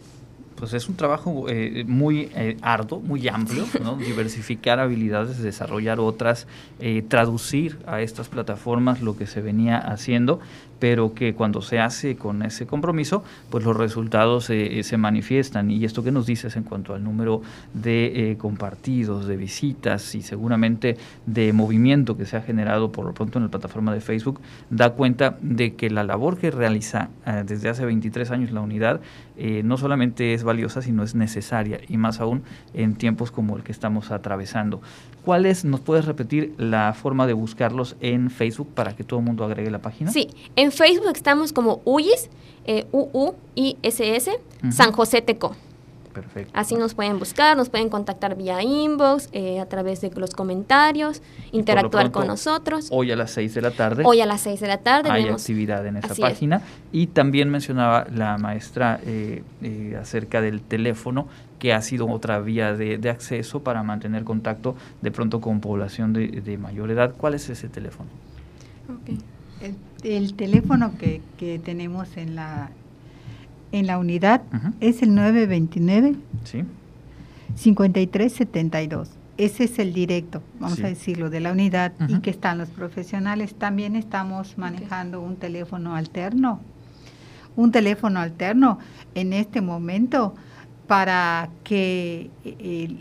[0.55, 3.95] pues es un trabajo eh, muy eh, arduo, muy amplio, ¿no?
[3.97, 6.47] diversificar habilidades, desarrollar otras,
[6.79, 10.39] eh, traducir a estas plataformas lo que se venía haciendo
[10.79, 15.71] pero que cuando se hace con ese compromiso, pues los resultados eh, se manifiestan.
[15.71, 17.41] Y esto que nos dices en cuanto al número
[17.73, 23.13] de eh, compartidos, de visitas y seguramente de movimiento que se ha generado por lo
[23.13, 24.39] pronto en la plataforma de Facebook,
[24.69, 29.01] da cuenta de que la labor que realiza eh, desde hace 23 años la unidad
[29.37, 32.43] no solamente es valiosa, sino es necesaria, y más aún
[32.73, 34.81] en tiempos como el que estamos atravesando.
[35.23, 39.25] ¿Cuál es, nos puedes repetir la forma de buscarlos en Facebook para que todo el
[39.25, 40.11] mundo agregue la página?
[40.11, 42.29] Sí, en Facebook estamos como UIS,
[42.65, 44.31] eh, U-U-I-S-S,
[44.69, 45.55] San José Teco.
[46.15, 46.51] Perfecto.
[46.55, 51.21] Así nos pueden buscar, nos pueden contactar vía inbox, eh, a través de los comentarios,
[51.51, 52.87] interactuar con nosotros.
[52.89, 54.03] Hoy a las 6 de la tarde.
[54.05, 55.11] Hoy a las 6 de la tarde.
[55.11, 56.61] Hay actividad en esa página.
[56.93, 61.27] Y también mencionaba la maestra eh, eh, acerca del teléfono
[61.59, 66.57] que ha sido otra vía de, acceso para mantener contacto de pronto con población de,
[66.57, 67.13] mayor edad.
[67.17, 68.09] ¿Cuál es ese teléfono?
[70.03, 72.69] El, teléfono que, tenemos en la,
[73.75, 74.41] en la unidad
[74.79, 76.63] es el 929 ¿Sí?
[77.55, 79.09] 5372.
[79.37, 83.53] Ese es el directo, vamos a decirlo, de la unidad y que están los profesionales.
[83.53, 86.61] También estamos manejando un teléfono alterno.
[87.57, 88.79] Un teléfono alterno
[89.13, 90.35] en este momento
[90.87, 92.95] para que eh,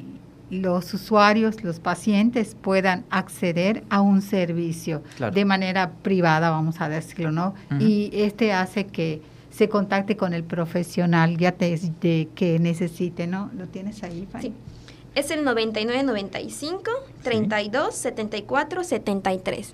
[0.51, 7.31] los usuarios, los pacientes puedan acceder a un servicio de manera privada, vamos a decirlo,
[7.31, 7.55] ¿no?
[7.79, 9.23] Y este hace que
[9.55, 13.51] se contacte con el profesional ya de, que necesite, ¿no?
[13.57, 14.53] ¿Lo tienes ahí, Sí.
[15.15, 16.91] Es el 9995
[17.23, 19.73] 32 74 73.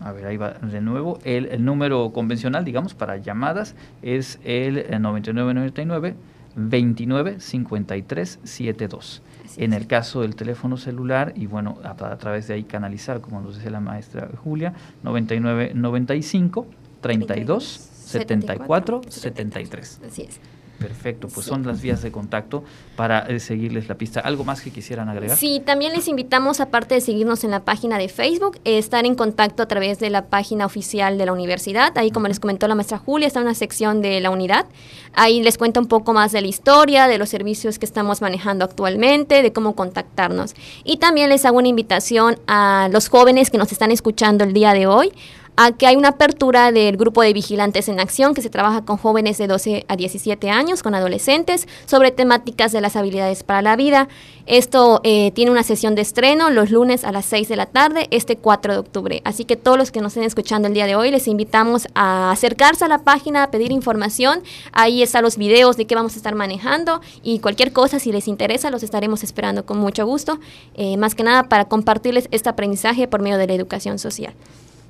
[0.00, 1.18] A ver, ahí va de nuevo.
[1.24, 6.14] El, el número convencional, digamos, para llamadas es el 9999
[6.54, 9.22] 29 53 72.
[9.56, 13.56] en el caso del teléfono celular, y bueno, a, través de ahí canalizar, como nos
[13.56, 16.66] decía la maestra Julia, 99 95
[17.00, 20.00] 32 74 73.
[20.06, 20.40] Así es.
[20.78, 22.62] Perfecto, pues son las vías de contacto
[22.94, 24.20] para eh, seguirles la pista.
[24.20, 25.36] ¿Algo más que quisieran agregar?
[25.36, 29.64] Sí, también les invitamos, aparte de seguirnos en la página de Facebook, estar en contacto
[29.64, 31.98] a través de la página oficial de la universidad.
[31.98, 34.66] Ahí, como les comentó la maestra Julia, está una sección de la unidad.
[35.14, 38.64] Ahí les cuenta un poco más de la historia, de los servicios que estamos manejando
[38.64, 40.54] actualmente, de cómo contactarnos.
[40.84, 44.74] Y también les hago una invitación a los jóvenes que nos están escuchando el día
[44.74, 45.12] de hoy
[45.60, 48.96] a que hay una apertura del grupo de vigilantes en acción que se trabaja con
[48.96, 53.74] jóvenes de 12 a 17 años, con adolescentes, sobre temáticas de las habilidades para la
[53.74, 54.06] vida.
[54.46, 58.06] Esto eh, tiene una sesión de estreno los lunes a las 6 de la tarde,
[58.12, 59.20] este 4 de octubre.
[59.24, 62.30] Así que todos los que nos estén escuchando el día de hoy, les invitamos a
[62.30, 64.44] acercarse a la página, a pedir información.
[64.70, 68.28] Ahí están los videos de qué vamos a estar manejando y cualquier cosa, si les
[68.28, 70.38] interesa, los estaremos esperando con mucho gusto.
[70.76, 74.34] Eh, más que nada para compartirles este aprendizaje por medio de la educación social.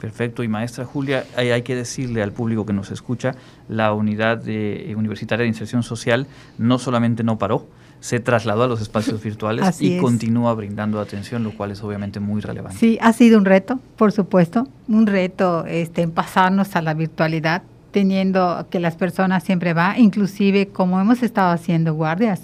[0.00, 0.42] Perfecto.
[0.42, 3.34] Y maestra Julia, hay, que decirle al público que nos escucha,
[3.68, 7.66] la unidad de, eh, universitaria de inserción social no solamente no paró,
[8.00, 12.40] se trasladó a los espacios virtuales y continúa brindando atención, lo cual es obviamente muy
[12.40, 12.78] relevante.
[12.78, 17.62] Sí, ha sido un reto, por supuesto, un reto este, en pasarnos a la virtualidad,
[17.90, 22.42] teniendo que las personas siempre van, inclusive como hemos estado haciendo guardias,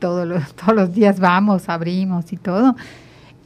[0.00, 2.74] todos los, todos los días vamos, abrimos y todo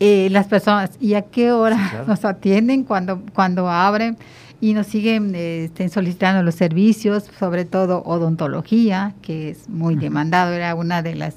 [0.01, 4.17] eh, las personas y a qué hora nos atienden cuando, cuando abren
[4.61, 10.75] y nos siguen este, solicitando los servicios, sobre todo odontología, que es muy demandado, era
[10.75, 11.37] una de las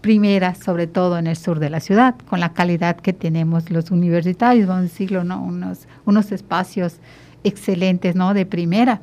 [0.00, 3.90] primeras, sobre todo en el sur de la ciudad, con la calidad que tenemos los
[3.90, 5.42] universitarios, vamos a decirlo, ¿no?
[5.42, 6.96] unos, unos espacios
[7.44, 8.34] excelentes, ¿no?
[8.34, 9.00] De primera.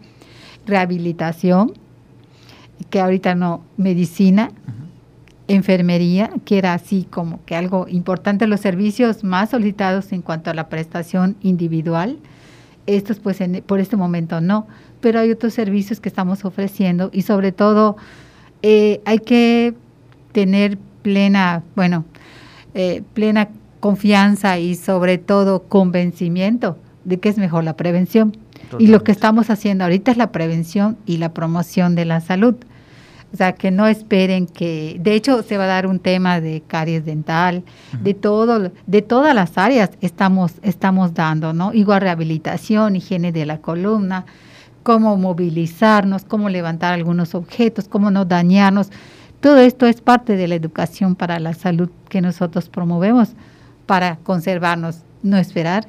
[0.65, 1.73] Rehabilitación,
[2.89, 4.51] que ahorita no, medicina,
[5.47, 10.53] enfermería, que era así como que algo importante, los servicios más solicitados en cuanto a
[10.53, 12.17] la prestación individual.
[12.86, 14.67] Estos pues por este momento no,
[15.01, 17.97] pero hay otros servicios que estamos ofreciendo y sobre todo
[18.62, 19.73] eh, hay que
[20.31, 22.05] tener plena, bueno,
[22.73, 28.36] eh, plena confianza y sobre todo convencimiento de que es mejor la prevención.
[28.80, 32.55] Y lo que estamos haciendo ahorita es la prevención y la promoción de la salud
[33.34, 36.63] O sea, que no esperen que, de hecho, se va a dar un tema de
[36.65, 37.63] caries dental,
[38.01, 41.73] de todo, de todas las áreas estamos, estamos dando, ¿no?
[41.73, 44.25] Igual rehabilitación, higiene de la columna,
[44.82, 48.91] cómo movilizarnos, cómo levantar algunos objetos, cómo no dañarnos.
[49.41, 53.34] Todo esto es parte de la educación para la salud que nosotros promovemos
[53.86, 55.86] para conservarnos, no esperar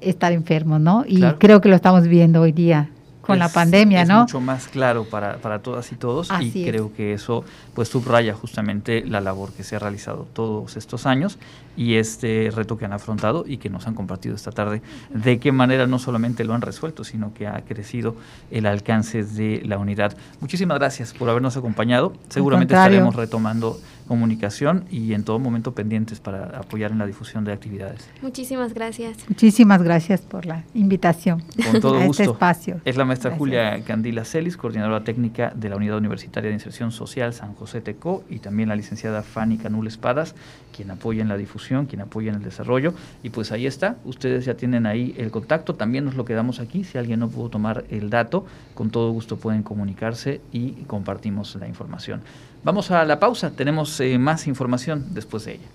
[0.00, 1.04] estar enfermos, ¿no?
[1.06, 2.88] Y creo que lo estamos viendo hoy día
[3.24, 4.20] con la pandemia, es ¿no?
[4.20, 7.44] mucho más claro para, para todas y todos y creo que eso
[7.74, 11.38] pues subraya justamente la labor que se ha realizado todos estos años
[11.76, 15.52] y este reto que han afrontado y que nos han compartido esta tarde, de qué
[15.52, 18.16] manera no solamente lo han resuelto, sino que ha crecido
[18.50, 20.16] el alcance de la unidad.
[20.40, 22.12] Muchísimas gracias por habernos acompañado.
[22.28, 27.52] Seguramente estaremos retomando comunicación y en todo momento pendientes para apoyar en la difusión de
[27.52, 28.08] actividades.
[28.22, 29.16] Muchísimas gracias.
[29.28, 32.22] Muchísimas gracias por la invitación Con todo a gusto.
[32.22, 32.80] este espacio.
[32.84, 37.32] Es la maestra Julia Candila Celis, coordinadora técnica de la Unidad Universitaria de Inserción Social
[37.32, 40.34] San José Teco y también la licenciada Fanny Canul Espadas,
[40.76, 42.94] quien apoya en la difusión, quien apoya en el desarrollo.
[43.22, 46.84] Y pues ahí está, ustedes ya tienen ahí el contacto, también nos lo quedamos aquí,
[46.84, 51.68] si alguien no pudo tomar el dato, con todo gusto pueden comunicarse y compartimos la
[51.68, 52.22] información.
[52.62, 55.68] Vamos a la pausa, tenemos eh, más información después de ella.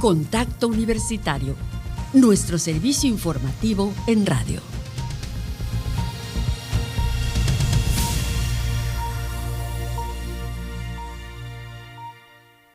[0.00, 1.54] Contacto Universitario,
[2.12, 4.73] nuestro servicio informativo en radio.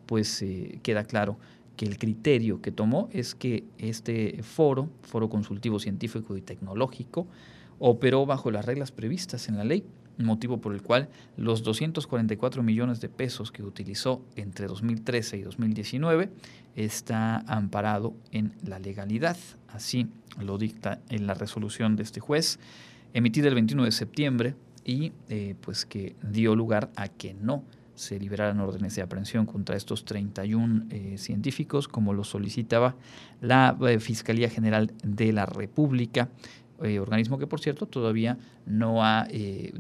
[0.07, 1.39] pues eh, queda claro
[1.77, 7.27] que el criterio que tomó es que este foro, foro consultivo científico y tecnológico,
[7.79, 9.85] operó bajo las reglas previstas en la ley
[10.19, 16.31] motivo por el cual los 244 millones de pesos que utilizó entre 2013 y 2019
[16.77, 19.37] está amparado en la legalidad.
[19.69, 20.09] Así
[20.41, 22.59] lo dicta en la resolución de este juez,
[23.13, 24.55] emitida el 21 de septiembre
[24.85, 27.65] y eh, pues que dio lugar a que no
[27.95, 32.95] se liberaran órdenes de aprehensión contra estos 31 eh, científicos, como lo solicitaba
[33.41, 36.29] la eh, Fiscalía General de la República
[36.83, 39.73] eh, organismo que por cierto todavía no ha eh,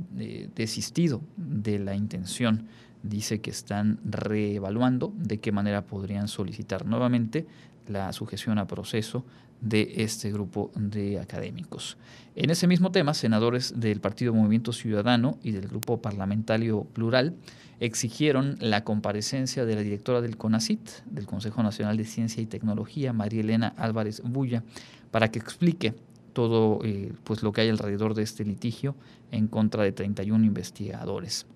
[0.55, 2.66] desistido de la intención.
[3.03, 7.46] Dice que están reevaluando de qué manera podrían solicitar nuevamente
[7.86, 9.24] la sujeción a proceso
[9.61, 11.96] de este grupo de académicos.
[12.36, 17.34] En ese mismo tema, senadores del Partido Movimiento Ciudadano y del Grupo Parlamentario Plural
[17.80, 23.12] exigieron la comparecencia de la directora del CONACIT, del Consejo Nacional de Ciencia y Tecnología,
[23.12, 24.62] María Elena Álvarez Bulla,
[25.11, 25.94] para que explique
[26.33, 28.95] todo eh, pues lo que hay alrededor de este litigio
[29.31, 31.47] en contra de 31 investigadores.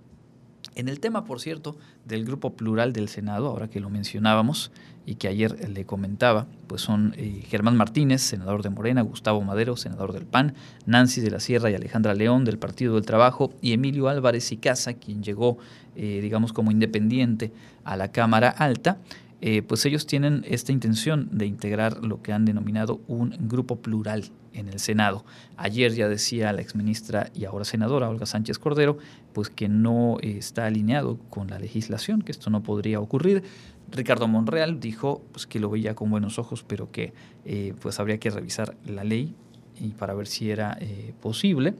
[0.74, 4.72] En el tema, por cierto, del grupo plural del Senado, ahora que lo mencionábamos
[5.04, 9.76] y que ayer le comentaba, pues son eh, Germán Martínez, senador de Morena, Gustavo Madero,
[9.76, 10.54] senador del PAN,
[10.86, 14.56] Nancy de la Sierra y Alejandra León del Partido del Trabajo y Emilio Álvarez y
[14.56, 15.58] Casa, quien llegó,
[15.96, 17.52] eh, digamos, como independiente
[17.84, 18.98] a la Cámara Alta
[19.44, 24.30] eh, pues ellos tienen esta intención de integrar lo que han denominado un grupo plural
[24.52, 25.24] en el Senado.
[25.56, 28.98] Ayer ya decía la exministra y ahora senadora Olga Sánchez Cordero,
[29.32, 33.42] pues que no está alineado con la legislación, que esto no podría ocurrir.
[33.90, 37.12] Ricardo Monreal dijo pues, que lo veía con buenos ojos, pero que
[37.44, 39.34] eh, pues habría que revisar la ley
[39.80, 41.74] y para ver si era eh, posible.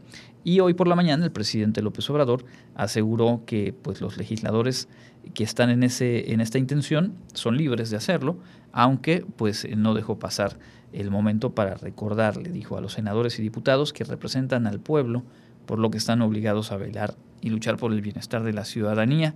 [0.45, 4.88] Y hoy por la mañana el presidente López Obrador aseguró que pues, los legisladores
[5.34, 8.36] que están en, ese, en esta intención son libres de hacerlo,
[8.72, 10.59] aunque pues no dejó pasar
[10.93, 15.22] el momento para recordarle, dijo a los senadores y diputados que representan al pueblo,
[15.66, 19.34] por lo que están obligados a velar y luchar por el bienestar de la ciudadanía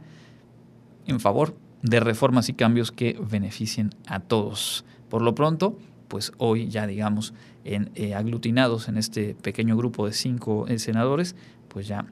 [1.07, 4.85] en favor de reformas y cambios que beneficien a todos.
[5.09, 5.79] Por lo pronto,
[6.09, 7.33] pues hoy ya digamos
[7.67, 11.35] eh, aglutinados en este pequeño grupo de cinco eh, senadores,
[11.69, 12.07] pues ya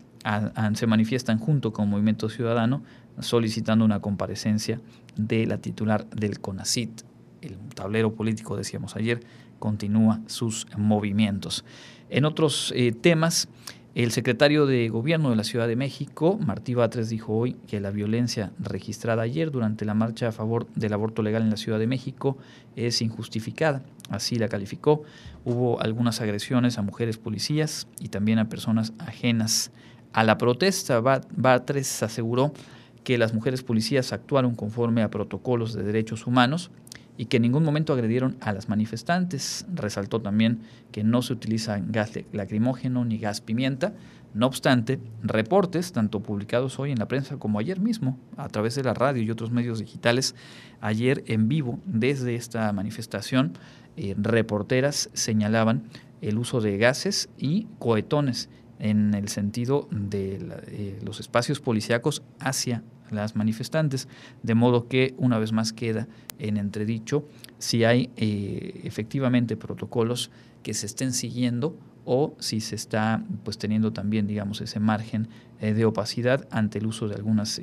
[0.75, 2.83] se manifiestan junto con Movimiento Ciudadano
[3.21, 4.81] solicitando una comparecencia
[5.17, 7.03] de la titular del CONACIT.
[7.43, 9.21] El tablero político, decíamos ayer,
[9.59, 11.65] continúa sus movimientos.
[12.09, 13.49] En otros eh, temas,
[13.95, 17.91] el secretario de Gobierno de la Ciudad de México, Martí Batres, dijo hoy que la
[17.91, 21.87] violencia registrada ayer durante la marcha a favor del aborto legal en la Ciudad de
[21.87, 22.37] México
[22.75, 23.83] es injustificada.
[24.11, 25.03] Así la calificó.
[25.45, 29.71] Hubo algunas agresiones a mujeres policías y también a personas ajenas
[30.13, 31.01] a la protesta.
[31.01, 32.55] Batres aseguró
[33.03, 36.71] que las mujeres policías actuaron conforme a protocolos de derechos humanos
[37.17, 39.67] y que en ningún momento agredieron a las manifestantes.
[39.73, 43.93] Resaltó también que no se utiliza gas lacrimógeno ni gas pimienta.
[44.33, 48.83] No obstante, reportes, tanto publicados hoy en la prensa como ayer mismo, a través de
[48.83, 50.35] la radio y otros medios digitales,
[50.81, 53.53] ayer en vivo desde esta manifestación,
[53.97, 55.85] eh, reporteras señalaban
[56.21, 62.83] el uso de gases y cohetones en el sentido de eh, los espacios policíacos hacia
[63.11, 64.09] las manifestantes,
[64.43, 67.29] de modo que una vez más queda en entredicho
[67.59, 70.31] si hay eh, efectivamente protocolos
[70.63, 75.29] que se estén siguiendo o si se está pues teniendo también digamos ese margen
[75.61, 77.61] eh, de opacidad ante el uso de algunas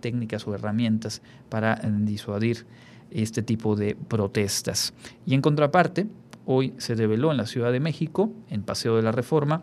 [0.00, 2.66] técnicas o herramientas para disuadir
[3.14, 4.94] este tipo de protestas.
[5.26, 6.06] Y en contraparte,
[6.46, 9.62] hoy se develó en la Ciudad de México, en Paseo de la Reforma,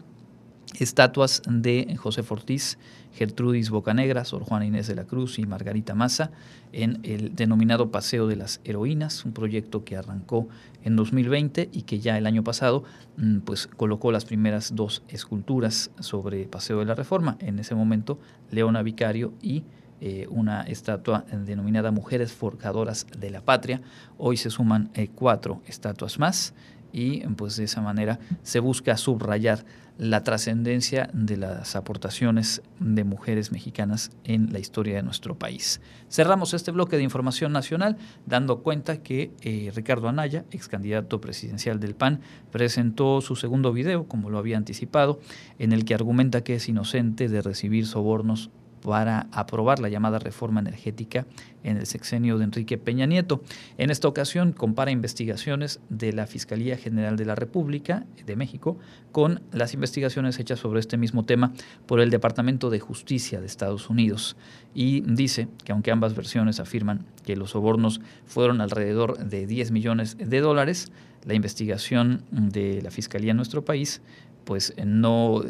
[0.78, 2.78] estatuas de José Fortís,
[3.14, 6.32] Gertrudis Bocanegra, Sor Juana Inés de la Cruz y Margarita Maza
[6.72, 10.48] en el denominado Paseo de las Heroínas, un proyecto que arrancó
[10.84, 12.84] en 2020 y que ya el año pasado
[13.18, 17.38] mm, pues, colocó las primeras dos esculturas sobre Paseo de la Reforma.
[17.40, 18.20] En ese momento,
[18.52, 19.64] Leona Vicario y
[20.02, 23.82] eh, una estatua denominada Mujeres Forjadoras de la Patria.
[24.18, 26.54] Hoy se suman eh, cuatro estatuas más
[26.92, 29.66] y pues de esa manera se busca subrayar
[30.00, 35.82] la trascendencia de las aportaciones de mujeres mexicanas en la historia de nuestro país.
[36.10, 41.82] Cerramos este bloque de información nacional dando cuenta que eh, Ricardo Anaya, ex candidato presidencial
[41.82, 45.20] del PAN, presentó su segundo video, como lo había anticipado,
[45.60, 50.60] en el que argumenta que es inocente de recibir sobornos para aprobar la llamada reforma
[50.60, 51.26] energética
[51.64, 53.42] en el sexenio de Enrique Peña Nieto.
[53.78, 58.78] En esta ocasión compara investigaciones de la Fiscalía General de la República de México
[59.12, 61.54] con las investigaciones hechas sobre este mismo tema
[61.86, 64.38] por el Departamento de Justicia de Estados Unidos
[64.74, 70.18] y dice que aunque ambas versiones afirman que los sobornos fueron alrededor de 10 millones
[70.18, 70.92] de dólares,
[71.26, 74.02] la investigación de la Fiscalía en nuestro país
[74.46, 75.44] pues no,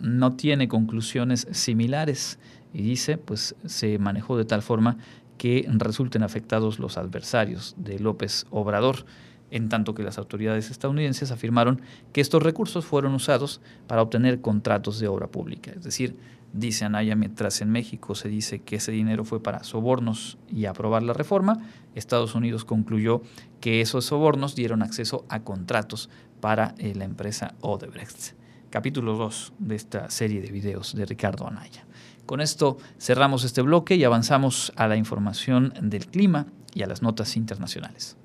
[0.00, 2.38] no tiene conclusiones similares
[2.72, 4.98] y dice, pues se manejó de tal forma
[5.38, 9.06] que resulten afectados los adversarios de López Obrador,
[9.50, 11.80] en tanto que las autoridades estadounidenses afirmaron
[12.12, 15.70] que estos recursos fueron usados para obtener contratos de obra pública.
[15.70, 16.16] Es decir,
[16.52, 21.02] dice Anaya, mientras en México se dice que ese dinero fue para sobornos y aprobar
[21.02, 21.62] la reforma,
[21.94, 23.22] Estados Unidos concluyó
[23.60, 26.10] que esos sobornos dieron acceso a contratos
[26.40, 28.34] para eh, la empresa Odebrecht.
[28.70, 31.86] Capítulo 2 de esta serie de videos de Ricardo Anaya.
[32.28, 37.00] Con esto cerramos este bloque y avanzamos a la información del clima y a las
[37.00, 38.18] notas internacionales.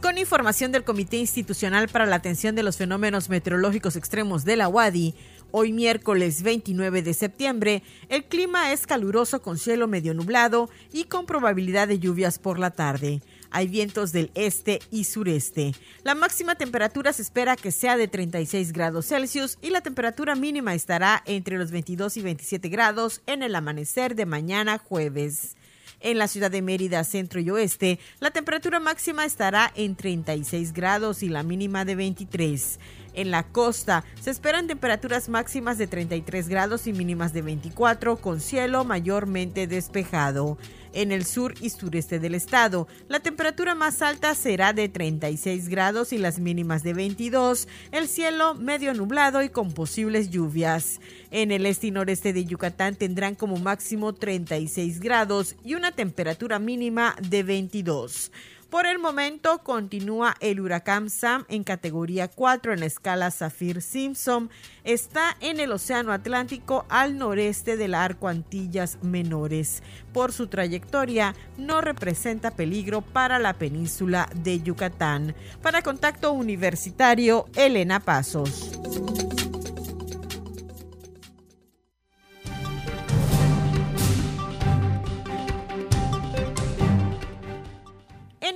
[0.00, 4.70] Con información del Comité Institucional para la Atención de los Fenómenos Meteorológicos Extremos de la
[4.70, 5.14] UADI,
[5.50, 11.26] hoy miércoles 29 de septiembre, el clima es caluroso con cielo medio nublado y con
[11.26, 13.20] probabilidad de lluvias por la tarde.
[13.50, 15.74] Hay vientos del este y sureste.
[16.02, 20.74] La máxima temperatura se espera que sea de 36 grados Celsius y la temperatura mínima
[20.74, 25.56] estará entre los 22 y 27 grados en el amanecer de mañana jueves.
[26.00, 31.24] En la ciudad de Mérida, centro y oeste, la temperatura máxima estará en 36 grados
[31.24, 32.78] y la mínima de 23.
[33.18, 38.40] En la costa se esperan temperaturas máximas de 33 grados y mínimas de 24 con
[38.40, 40.56] cielo mayormente despejado.
[40.92, 46.12] En el sur y sureste del estado, la temperatura más alta será de 36 grados
[46.12, 51.00] y las mínimas de 22, el cielo medio nublado y con posibles lluvias.
[51.32, 56.60] En el este y noreste de Yucatán tendrán como máximo 36 grados y una temperatura
[56.60, 58.30] mínima de 22.
[58.70, 64.50] Por el momento continúa el huracán Sam en categoría 4 en la escala Saffir-Simpson.
[64.84, 69.82] Está en el Océano Atlántico al noreste del arco Antillas Menores.
[70.12, 75.34] Por su trayectoria no representa peligro para la península de Yucatán.
[75.62, 78.72] Para contacto universitario, Elena Pasos.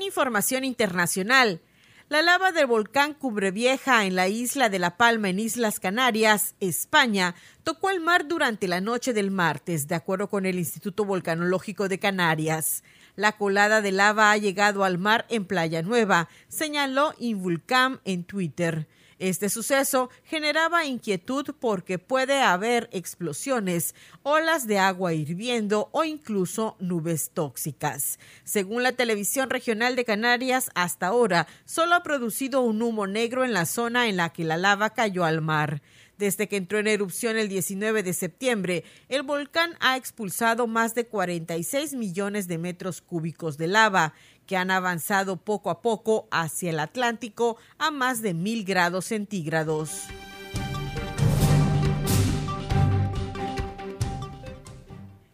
[0.03, 1.61] Información internacional.
[2.09, 7.35] La lava del volcán Cubrevieja en la isla de La Palma en Islas Canarias, España,
[7.65, 11.99] tocó el mar durante la noche del martes, de acuerdo con el Instituto Volcanológico de
[11.99, 12.83] Canarias.
[13.17, 18.87] La colada de lava ha llegado al mar en Playa Nueva, señaló Invulcam en Twitter.
[19.23, 23.95] Este suceso generaba inquietud porque puede haber explosiones,
[24.25, 28.19] olas de agua hirviendo o incluso nubes tóxicas.
[28.43, 33.53] Según la televisión regional de Canarias, hasta ahora solo ha producido un humo negro en
[33.53, 35.83] la zona en la que la lava cayó al mar.
[36.19, 41.07] Desde que entró en erupción el 19 de septiembre, el volcán ha expulsado más de
[41.07, 44.15] 46 millones de metros cúbicos de lava
[44.47, 50.09] que han avanzado poco a poco hacia el Atlántico a más de mil grados centígrados.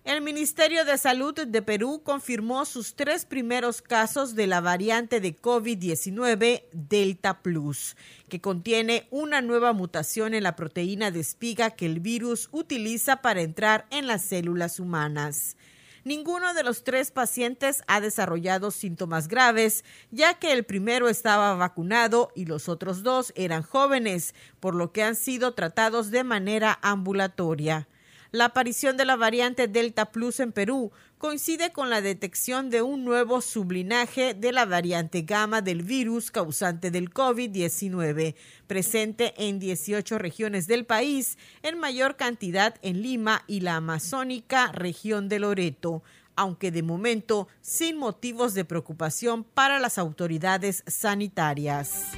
[0.08, 5.36] El Ministerio de Salud de Perú confirmó sus tres primeros casos de la variante de
[5.36, 7.94] COVID-19 Delta Plus,
[8.30, 13.42] que contiene una nueva mutación en la proteína de espiga que el virus utiliza para
[13.42, 15.58] entrar en las células humanas.
[16.08, 22.32] Ninguno de los tres pacientes ha desarrollado síntomas graves, ya que el primero estaba vacunado
[22.34, 27.88] y los otros dos eran jóvenes, por lo que han sido tratados de manera ambulatoria.
[28.30, 33.04] La aparición de la variante Delta Plus en Perú coincide con la detección de un
[33.04, 38.34] nuevo sublinaje de la variante gamma del virus causante del COVID-19,
[38.66, 45.28] presente en 18 regiones del país, en mayor cantidad en Lima y la amazónica región
[45.28, 46.02] de Loreto
[46.36, 52.12] aunque de momento sin motivos de preocupación para las autoridades sanitarias.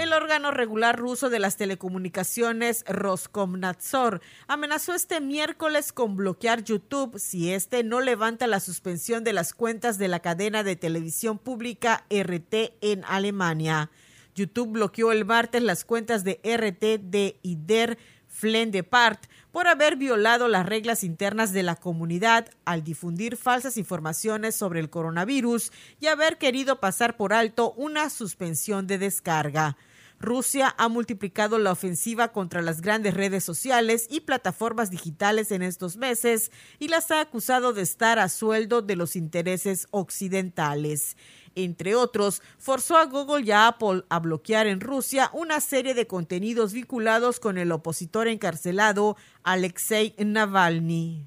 [0.00, 7.52] El órgano regular ruso de las telecomunicaciones Roskomnadzor amenazó este miércoles con bloquear YouTube si
[7.52, 12.78] este no levanta la suspensión de las cuentas de la cadena de televisión pública RT
[12.80, 13.90] en Alemania.
[14.34, 20.64] YouTube bloqueó el martes las cuentas de RT de IDER Flendepart por haber violado las
[20.64, 26.80] reglas internas de la comunidad al difundir falsas informaciones sobre el coronavirus y haber querido
[26.80, 29.76] pasar por alto una suspensión de descarga.
[30.20, 35.96] Rusia ha multiplicado la ofensiva contra las grandes redes sociales y plataformas digitales en estos
[35.96, 41.16] meses y las ha acusado de estar a sueldo de los intereses occidentales.
[41.54, 46.06] Entre otros, forzó a Google y a Apple a bloquear en Rusia una serie de
[46.06, 51.24] contenidos vinculados con el opositor encarcelado Alexei Navalny.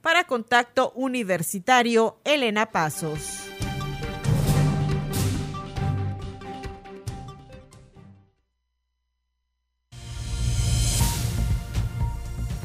[0.00, 3.42] Para Contacto Universitario, Elena Pasos.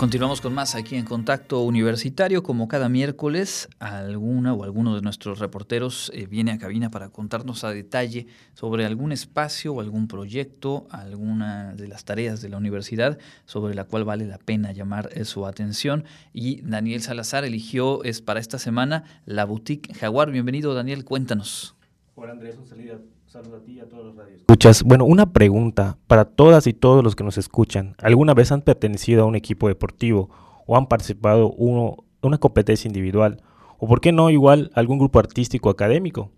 [0.00, 2.42] Continuamos con más aquí en Contacto Universitario.
[2.42, 7.64] Como cada miércoles, alguna o alguno de nuestros reporteros eh, viene a cabina para contarnos
[7.64, 13.18] a detalle sobre algún espacio o algún proyecto, alguna de las tareas de la universidad
[13.44, 16.04] sobre la cual vale la pena llamar eh, su atención.
[16.32, 20.30] Y Daniel Salazar eligió es para esta semana la Boutique Jaguar.
[20.30, 21.76] Bienvenido, Daniel, cuéntanos.
[22.14, 24.40] Hola Andrés, un saludo Saludos a ti y a todos los radios.
[24.40, 27.94] Escuchas, bueno, una pregunta para todas y todos los que nos escuchan.
[28.02, 30.30] ¿Alguna vez han pertenecido a un equipo deportivo
[30.66, 33.40] o han participado en una competencia individual?
[33.78, 36.32] ¿O por qué no igual algún grupo artístico académico?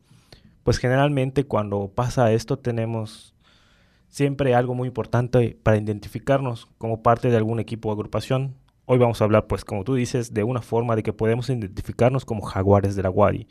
[0.65, 3.35] Pues generalmente cuando pasa esto tenemos
[4.09, 8.55] siempre algo muy importante para identificarnos como parte de algún equipo o agrupación.
[8.85, 12.27] Hoy vamos a hablar, pues como tú dices, de una forma de que podemos identificarnos
[12.27, 13.47] como jaguares de la Wadi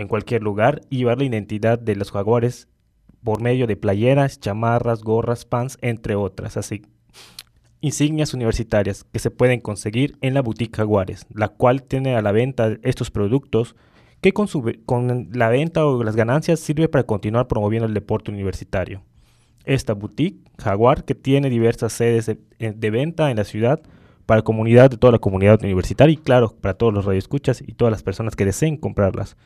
[0.00, 2.68] en cualquier lugar y llevar la identidad de los jaguares
[3.22, 6.82] por medio de playeras, chamarras, gorras, pants, entre otras, así
[7.80, 12.32] insignias universitarias que se pueden conseguir en la boutique Jaguares, la cual tiene a la
[12.32, 13.74] venta estos productos
[14.20, 19.02] que con, la venta o las ganancias sirve para continuar promoviendo el deporte universitario.
[19.64, 23.80] Esta boutique Jaguar que tiene diversas sedes de, eh, de venta en la ciudad
[24.26, 27.90] para comunidad de toda la comunidad universitaria y claro, para todos los radioescuchas y todas
[27.90, 29.36] las personas que deseen comprarlas,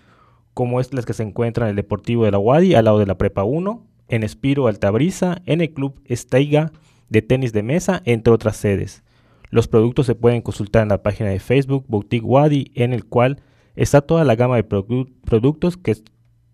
[0.55, 3.07] como es las que se encuentran en el Deportivo de la Wadi al lado de
[3.07, 6.73] la Prepa 1, en Espiro Altabrisa, en el Club Esteiga
[7.09, 9.03] de tenis de mesa, entre otras sedes.
[9.51, 13.41] Los productos se pueden consultar en la página de Facebook Boutique Wadi, en el cual
[13.77, 15.97] está toda la gama de productos que,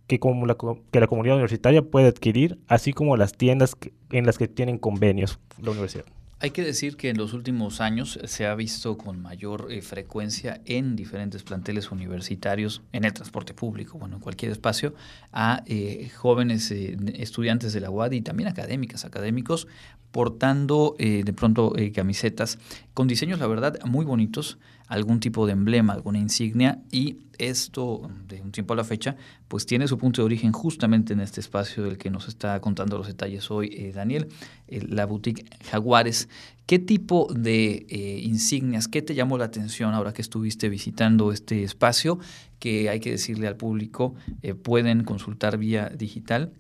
[0.07, 3.76] que la comunidad universitaria puede adquirir, así como las tiendas
[4.11, 6.05] en las que tienen convenios la universidad.
[6.43, 10.62] Hay que decir que en los últimos años se ha visto con mayor eh, frecuencia
[10.64, 14.95] en diferentes planteles universitarios, en el transporte público, bueno, en cualquier espacio,
[15.34, 19.68] a eh, jóvenes eh, estudiantes de la UAD y también académicas, académicos,
[20.12, 22.59] portando de pronto camisetas
[22.95, 28.43] con diseños, la verdad, muy bonitos, algún tipo de emblema, alguna insignia y esto de
[28.43, 29.16] un tiempo a la fecha
[29.49, 32.99] pues tiene su punto de origen justamente en este espacio del que nos está contando
[32.99, 34.28] los detalles hoy eh, Daniel,
[34.68, 36.28] la boutique Jaguares.
[36.66, 41.62] ¿Qué tipo de eh, insignias, qué te llamó la atención ahora que estuviste visitando este
[41.62, 42.18] espacio
[42.59, 46.53] que hay que decirle al público eh, pueden consultar vía digital?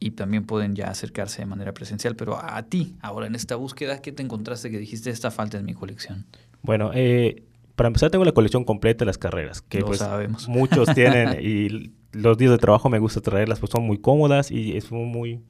[0.00, 4.00] Y también pueden ya acercarse de manera presencial, pero a, ti, ahora en esta búsqueda,
[4.00, 6.26] ¿qué te encontraste que dijiste esta falta en mi colección?
[6.62, 7.44] Bueno, eh,
[7.74, 10.48] para empezar tengo la colección completa de las carreras, que pues sabemos.
[10.48, 14.76] muchos tienen y los días de trabajo me gusta traerlas, pues son muy cómodas y
[14.76, 15.42] es muy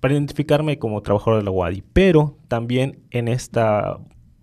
[0.00, 1.82] para identificarme como trabajador de la UADI.
[1.92, 3.98] Pero también en esta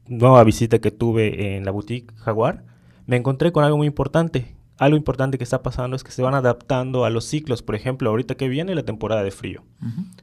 [0.07, 2.63] nueva visita que tuve en la boutique Jaguar,
[3.05, 4.54] me encontré con algo muy importante.
[4.77, 7.61] Algo importante que está pasando es que se van adaptando a los ciclos.
[7.61, 9.63] Por ejemplo, ahorita que viene la temporada de frío.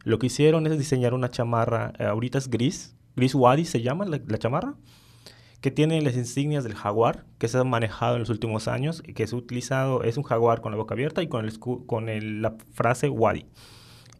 [0.04, 4.04] Lo que hicieron es diseñar una chamarra, eh, ahorita es gris, gris Wadi se llama
[4.04, 4.74] la chamarra
[5.62, 9.14] que tiene las insignias del jaguar que se ha manejado en los últimos años y
[9.14, 12.56] que ha utilizado, es un jaguar con la boca abierta y con, el, con la
[12.72, 13.46] frase Wadi.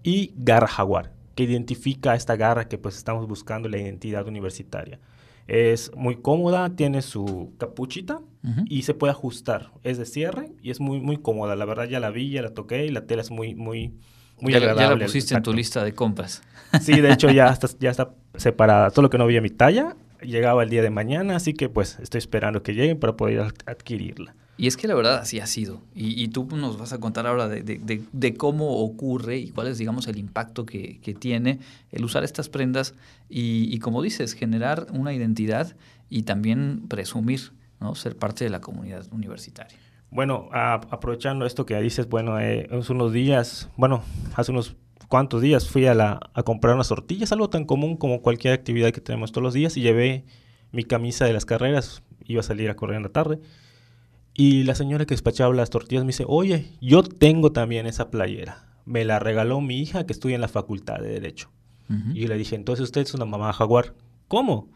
[0.05, 5.01] Y garra jaguar, que identifica esta garra que pues estamos buscando la identidad universitaria.
[5.49, 8.20] Es muy cómoda, tiene su capuchita
[8.66, 9.70] y se puede ajustar.
[9.84, 11.55] Es de cierre y es muy, muy cómoda.
[11.55, 13.95] La verdad ya la vi, ya la toqué y la tela es muy, muy,
[14.40, 14.82] muy ya, agradable.
[14.82, 16.43] Ya la pusiste en tu lista de compras.
[16.80, 18.90] Sí, de hecho ya está, ya está separada.
[18.90, 22.18] Solo que no había mi talla llegaba el día de mañana, así que pues estoy
[22.18, 24.34] esperando que lleguen para poder adquirirla.
[24.59, 25.82] Y es que la verdad así ha sido.
[25.95, 30.18] Y, tú nos vas a contar ahora de, cómo ocurre y cuál es, digamos, el
[30.18, 31.59] impacto que, tiene
[31.90, 32.95] el usar estas prendas
[33.28, 35.74] y, como dices, generar una identidad
[36.11, 37.53] y también presumir,
[37.83, 37.95] ¿no?
[37.95, 39.76] Ser parte de la comunidad universitaria.
[40.11, 44.03] Bueno, aprovechando esto que dices, bueno, eh, hace unos días, bueno,
[44.35, 44.76] hace unos
[45.09, 48.93] cuantos días fui a, la, a comprar unas tortillas, algo tan común como cualquier actividad
[48.93, 50.26] que tenemos todos los días, y llevé
[50.70, 53.41] mi camisa de las carreras, iba a salir a correr en la tarde.
[54.35, 58.66] Y la señora que despachaba las tortillas me dice, oye, yo tengo también esa playera.
[58.85, 61.51] Me la regaló mi hija que estudia en la facultad de Derecho.
[62.14, 63.95] Y yo le dije, entonces usted es una mamá jaguar.
[64.26, 64.70] ¿Cómo?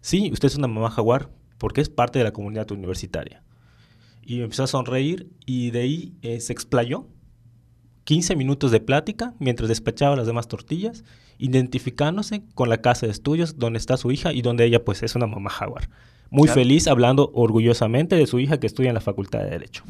[0.00, 1.28] Sí, usted es una mamá jaguar
[1.62, 3.44] porque es parte de la comunidad universitaria.
[4.20, 7.06] Y empezó a sonreír y de ahí eh, se explayó
[8.02, 11.04] 15 minutos de plática mientras despachaba las demás tortillas,
[11.38, 15.14] identificándose con la casa de estudios donde está su hija y donde ella pues es
[15.14, 15.88] una mamá jaguar
[16.32, 19.84] muy feliz hablando orgullosamente de su hija que estudia en la Facultad de Derecho.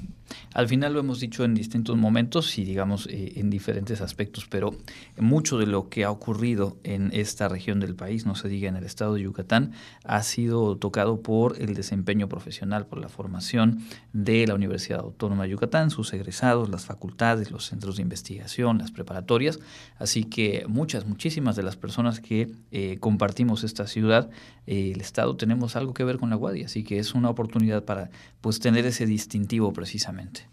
[0.54, 4.74] Al final lo hemos dicho en distintos momentos y digamos eh, en diferentes aspectos, pero
[5.18, 8.76] mucho de lo que ha ocurrido en esta región del país, no se diga en
[8.76, 9.72] el estado de Yucatán,
[10.04, 13.82] ha sido tocado por el desempeño profesional, por la formación
[14.12, 18.90] de la Universidad Autónoma de Yucatán, sus egresados, las facultades, los centros de investigación, las
[18.90, 19.58] preparatorias.
[19.98, 24.30] Así que muchas, muchísimas de las personas que eh, compartimos esta ciudad,
[24.66, 28.10] eh, el estado, tenemos algo que ver con la así que es una oportunidad para
[28.40, 30.48] pues tener ese distintivo precisamente.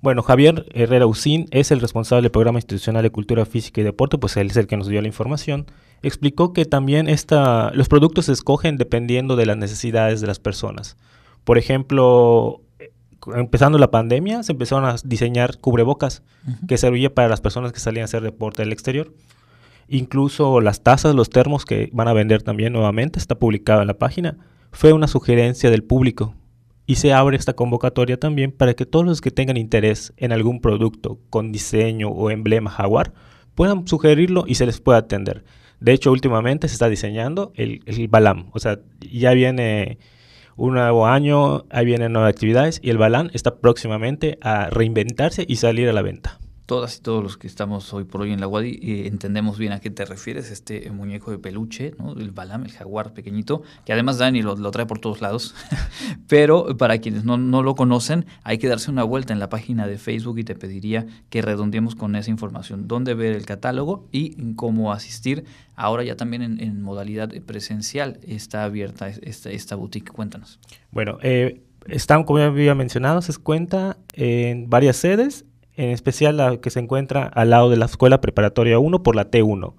[0.00, 4.16] Bueno, Javier Herrera Usín es el responsable del programa institucional de cultura física y deporte,
[4.16, 5.66] pues él es el que nos dio la información.
[6.02, 10.96] Explicó que también esta, los productos se escogen dependiendo de las necesidades de las personas.
[11.42, 12.62] Por ejemplo,
[13.34, 16.22] empezando la pandemia, se empezaron a diseñar cubrebocas
[16.68, 19.12] que servían para las personas que salían a hacer deporte del exterior.
[19.88, 23.94] Incluso las tazas, los termos que van a vender también nuevamente, está publicado en la
[23.94, 24.36] página
[24.72, 26.34] fue una sugerencia del público
[26.86, 30.60] y se abre esta convocatoria también para que todos los que tengan interés en algún
[30.60, 33.12] producto con diseño o emblema jaguar
[33.54, 35.44] puedan sugerirlo y se les pueda atender.
[35.80, 39.98] De hecho, últimamente se está diseñando el, el Balam, o sea, ya viene
[40.56, 45.56] un nuevo año, ahí vienen nuevas actividades y el Balam está próximamente a reinventarse y
[45.56, 46.38] salir a la venta.
[46.68, 49.72] Todas y todos los que estamos hoy por hoy en la Wadi eh, entendemos bien
[49.72, 52.12] a qué te refieres, este muñeco de peluche, ¿no?
[52.12, 55.54] el Balam, el jaguar pequeñito, que además Dani lo, trae por todos lados,
[56.28, 59.86] pero para quienes no, no, lo conocen, hay que darse una vuelta en la página
[59.86, 64.52] de Facebook y te pediría que redondeemos con esa información, dónde ver el catálogo y
[64.52, 65.46] cómo asistir.
[65.74, 70.60] Ahora ya también en, modalidad presencial está abierta esta, esta boutique, cuéntanos.
[70.90, 75.46] Bueno, eh, están, como ya había mencionado, se cuenta en varias sedes
[75.78, 79.30] en especial la que se encuentra al lado de la Escuela Preparatoria 1 por la
[79.30, 79.74] T1.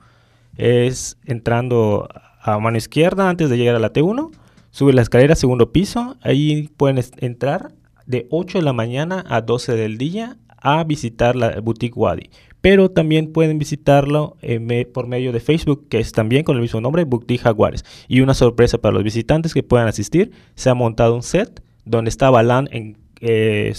[0.56, 2.08] Es entrando
[2.41, 4.32] a mano izquierda antes de llegar a la T1,
[4.72, 7.74] sube la escalera, segundo piso, ahí pueden entrar
[8.06, 12.30] de 8 de la mañana a 12 del día a visitar la boutique Wadi.
[12.62, 16.80] Pero también pueden visitarlo eh, por medio de Facebook, que es también con el mismo
[16.80, 17.84] nombre, Boutique Jaguares.
[18.08, 22.10] Y una sorpresa para los visitantes que puedan asistir, se ha montado un set donde
[22.10, 23.74] está Balan en, eh,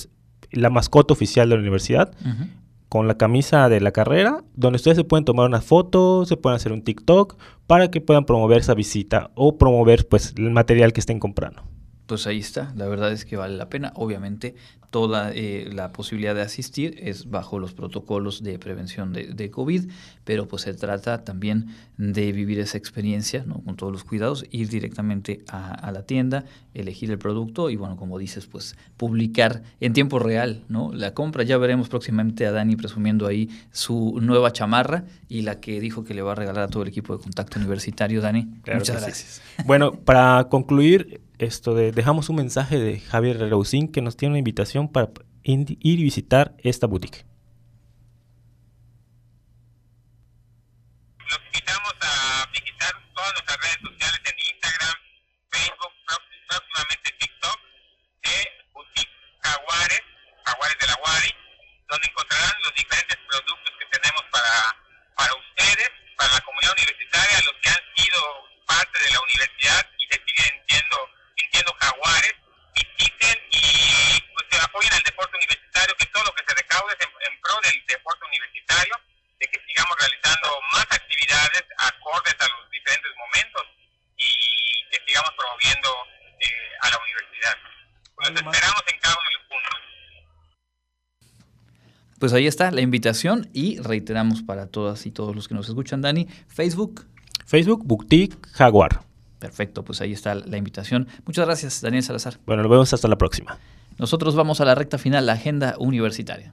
[0.53, 2.12] la mascota oficial de la universidad,
[2.88, 6.57] con la camisa de la carrera, donde ustedes se pueden tomar una foto, se pueden
[6.57, 7.36] hacer un TikTok,
[7.66, 11.62] para que puedan promover esa visita o promover pues el material que estén comprando
[12.11, 13.93] pues ahí está, la verdad es que vale la pena.
[13.95, 14.57] Obviamente
[14.91, 19.89] toda eh, la posibilidad de asistir es bajo los protocolos de prevención de, de, COVID,
[20.25, 23.63] pero pues se trata también de vivir esa experiencia ¿no?
[23.63, 27.97] con todos los cuidados, ir directamente a, a, la tienda, elegir el producto y bueno,
[27.97, 30.91] como dices, pues publicar en tiempo real ¿no?
[30.93, 31.45] la compra.
[31.45, 36.15] Ya veremos próximamente a Dani presumiendo ahí su nueva chamarra y la que dijo que
[36.15, 38.21] le va a regalar a todo el equipo de contacto universitario.
[38.21, 39.43] Dani, muchas gracias.
[39.65, 44.38] Bueno, para concluir, esto de, dejamos un mensaje de Javier Reusín que nos tiene una
[44.38, 45.11] invitación para
[45.43, 47.24] ir y visitar esta boutique.
[51.18, 54.97] Los invitamos a visitar todas nuestras redes sociales en Instagram,
[55.51, 55.93] Facebook,
[56.49, 57.59] próximamente TikTok,
[58.22, 58.36] de
[58.72, 59.11] Boutique
[59.41, 60.03] Jaguares,
[60.45, 61.32] Jaguares de la Wadi,
[61.88, 64.76] donde encontrarán los diferentes productos que tenemos para,
[65.16, 68.20] para ustedes, para la comunidad universitaria, los que han sido
[68.66, 72.34] parte de la universidad y se siguen siendo sintiendo jaguares,
[72.74, 77.07] visiten y pues se apoyen al deporte universitario, que todo lo que se recaude es
[77.07, 78.95] en, pro del deporte universitario,
[79.38, 83.62] de que sigamos realizando más actividades acordes a los diferentes momentos
[84.16, 84.30] y
[84.91, 85.88] que sigamos promoviendo
[86.41, 87.57] eh, a la universidad.
[88.18, 89.78] Los esperamos en cada uno de los puntos.
[92.21, 96.03] Pues ahí está la invitación y reiteramos para todas y todos los que nos escuchan,
[96.03, 97.07] Dani, Facebook.
[97.47, 99.05] Facebook Boutique Jaguar.
[99.39, 101.09] Perfecto, pues ahí está la invitación.
[101.25, 102.39] Muchas gracias, Daniel Salazar.
[102.45, 103.59] Bueno, nos vemos hasta la próxima.
[103.97, 106.53] Nosotros vamos a la recta final, la agenda universitaria.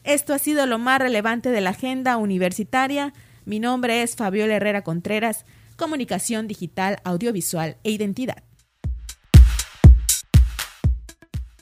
[0.03, 3.13] Esto ha sido lo más relevante de la agenda universitaria.
[3.45, 5.45] Mi nombre es Fabiola Herrera Contreras,
[5.77, 8.46] Comunicación Digital, Audiovisual e Identidad.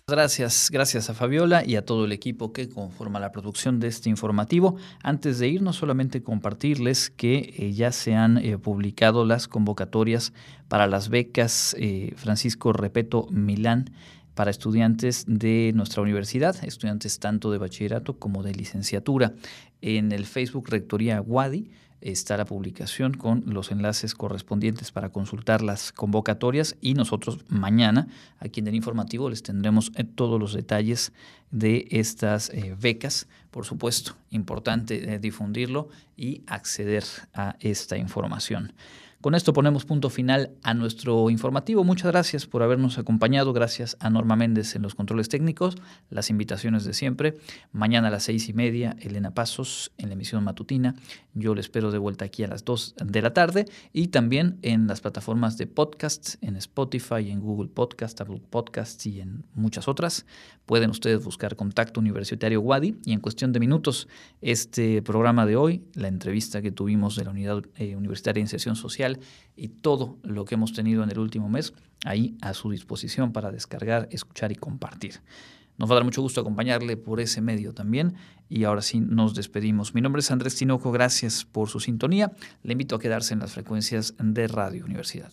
[0.07, 4.11] Gracias, gracias a Fabiola y a todo el equipo que conforma la producción de este
[4.11, 4.77] informativo.
[5.03, 10.35] Antes de irnos, solamente compartirles que eh, ya se han eh, publicado las convocatorias
[10.69, 13.93] para las becas eh, Francisco Repeto Milán
[14.35, 19.33] para estudiantes de nuestra universidad, estudiantes tanto de bachillerato como de licenciatura.
[19.81, 21.71] En el Facebook Rectoría Wadi
[22.05, 28.09] está la publicación con los enlaces correspondientes para consultar las convocatorias y nosotros mañana
[28.41, 31.13] aquí en el informativo les tendremos eh, todos los detalles
[31.51, 33.27] de estas eh, becas.
[33.51, 38.75] Por supuesto, importante eh, difundirlo y acceder a esta información.
[39.25, 41.83] Con esto ponemos punto final a nuestro informativo.
[41.83, 43.55] Muchas gracias por habernos acompañado.
[43.55, 45.77] Gracias a Norma Méndez en los controles técnicos,
[46.11, 47.39] las invitaciones de siempre.
[47.73, 50.95] Mañana a las seis y media, Elena Pasos en la emisión matutina.
[51.33, 53.65] Yo le espero de vuelta aquí a las dos de la tarde
[53.95, 59.23] y también en las plataformas de podcast, en Spotify, en Google Podcast, Apple Podcasts y
[59.23, 60.27] en muchas otras.
[60.67, 64.09] Pueden ustedes buscar Contacto Universitario Wadi y en cuestión de minutos
[64.41, 68.75] este programa de hoy, la entrevista que tuvimos de la Unidad eh, Universitaria de Inserción
[68.75, 69.21] Social,
[69.57, 73.53] y todo lo que hemos tenido en el último mes ahí a su disposición para
[73.53, 75.21] descargar, escuchar y compartir.
[75.77, 78.15] Nos va a dar mucho gusto acompañarle por ese medio también.
[78.49, 79.95] Y ahora sí nos despedimos.
[79.95, 82.33] Mi nombre es Andrés Tinoco, gracias por su sintonía.
[82.63, 85.33] Le invito a quedarse en las frecuencias de Radio Universidad.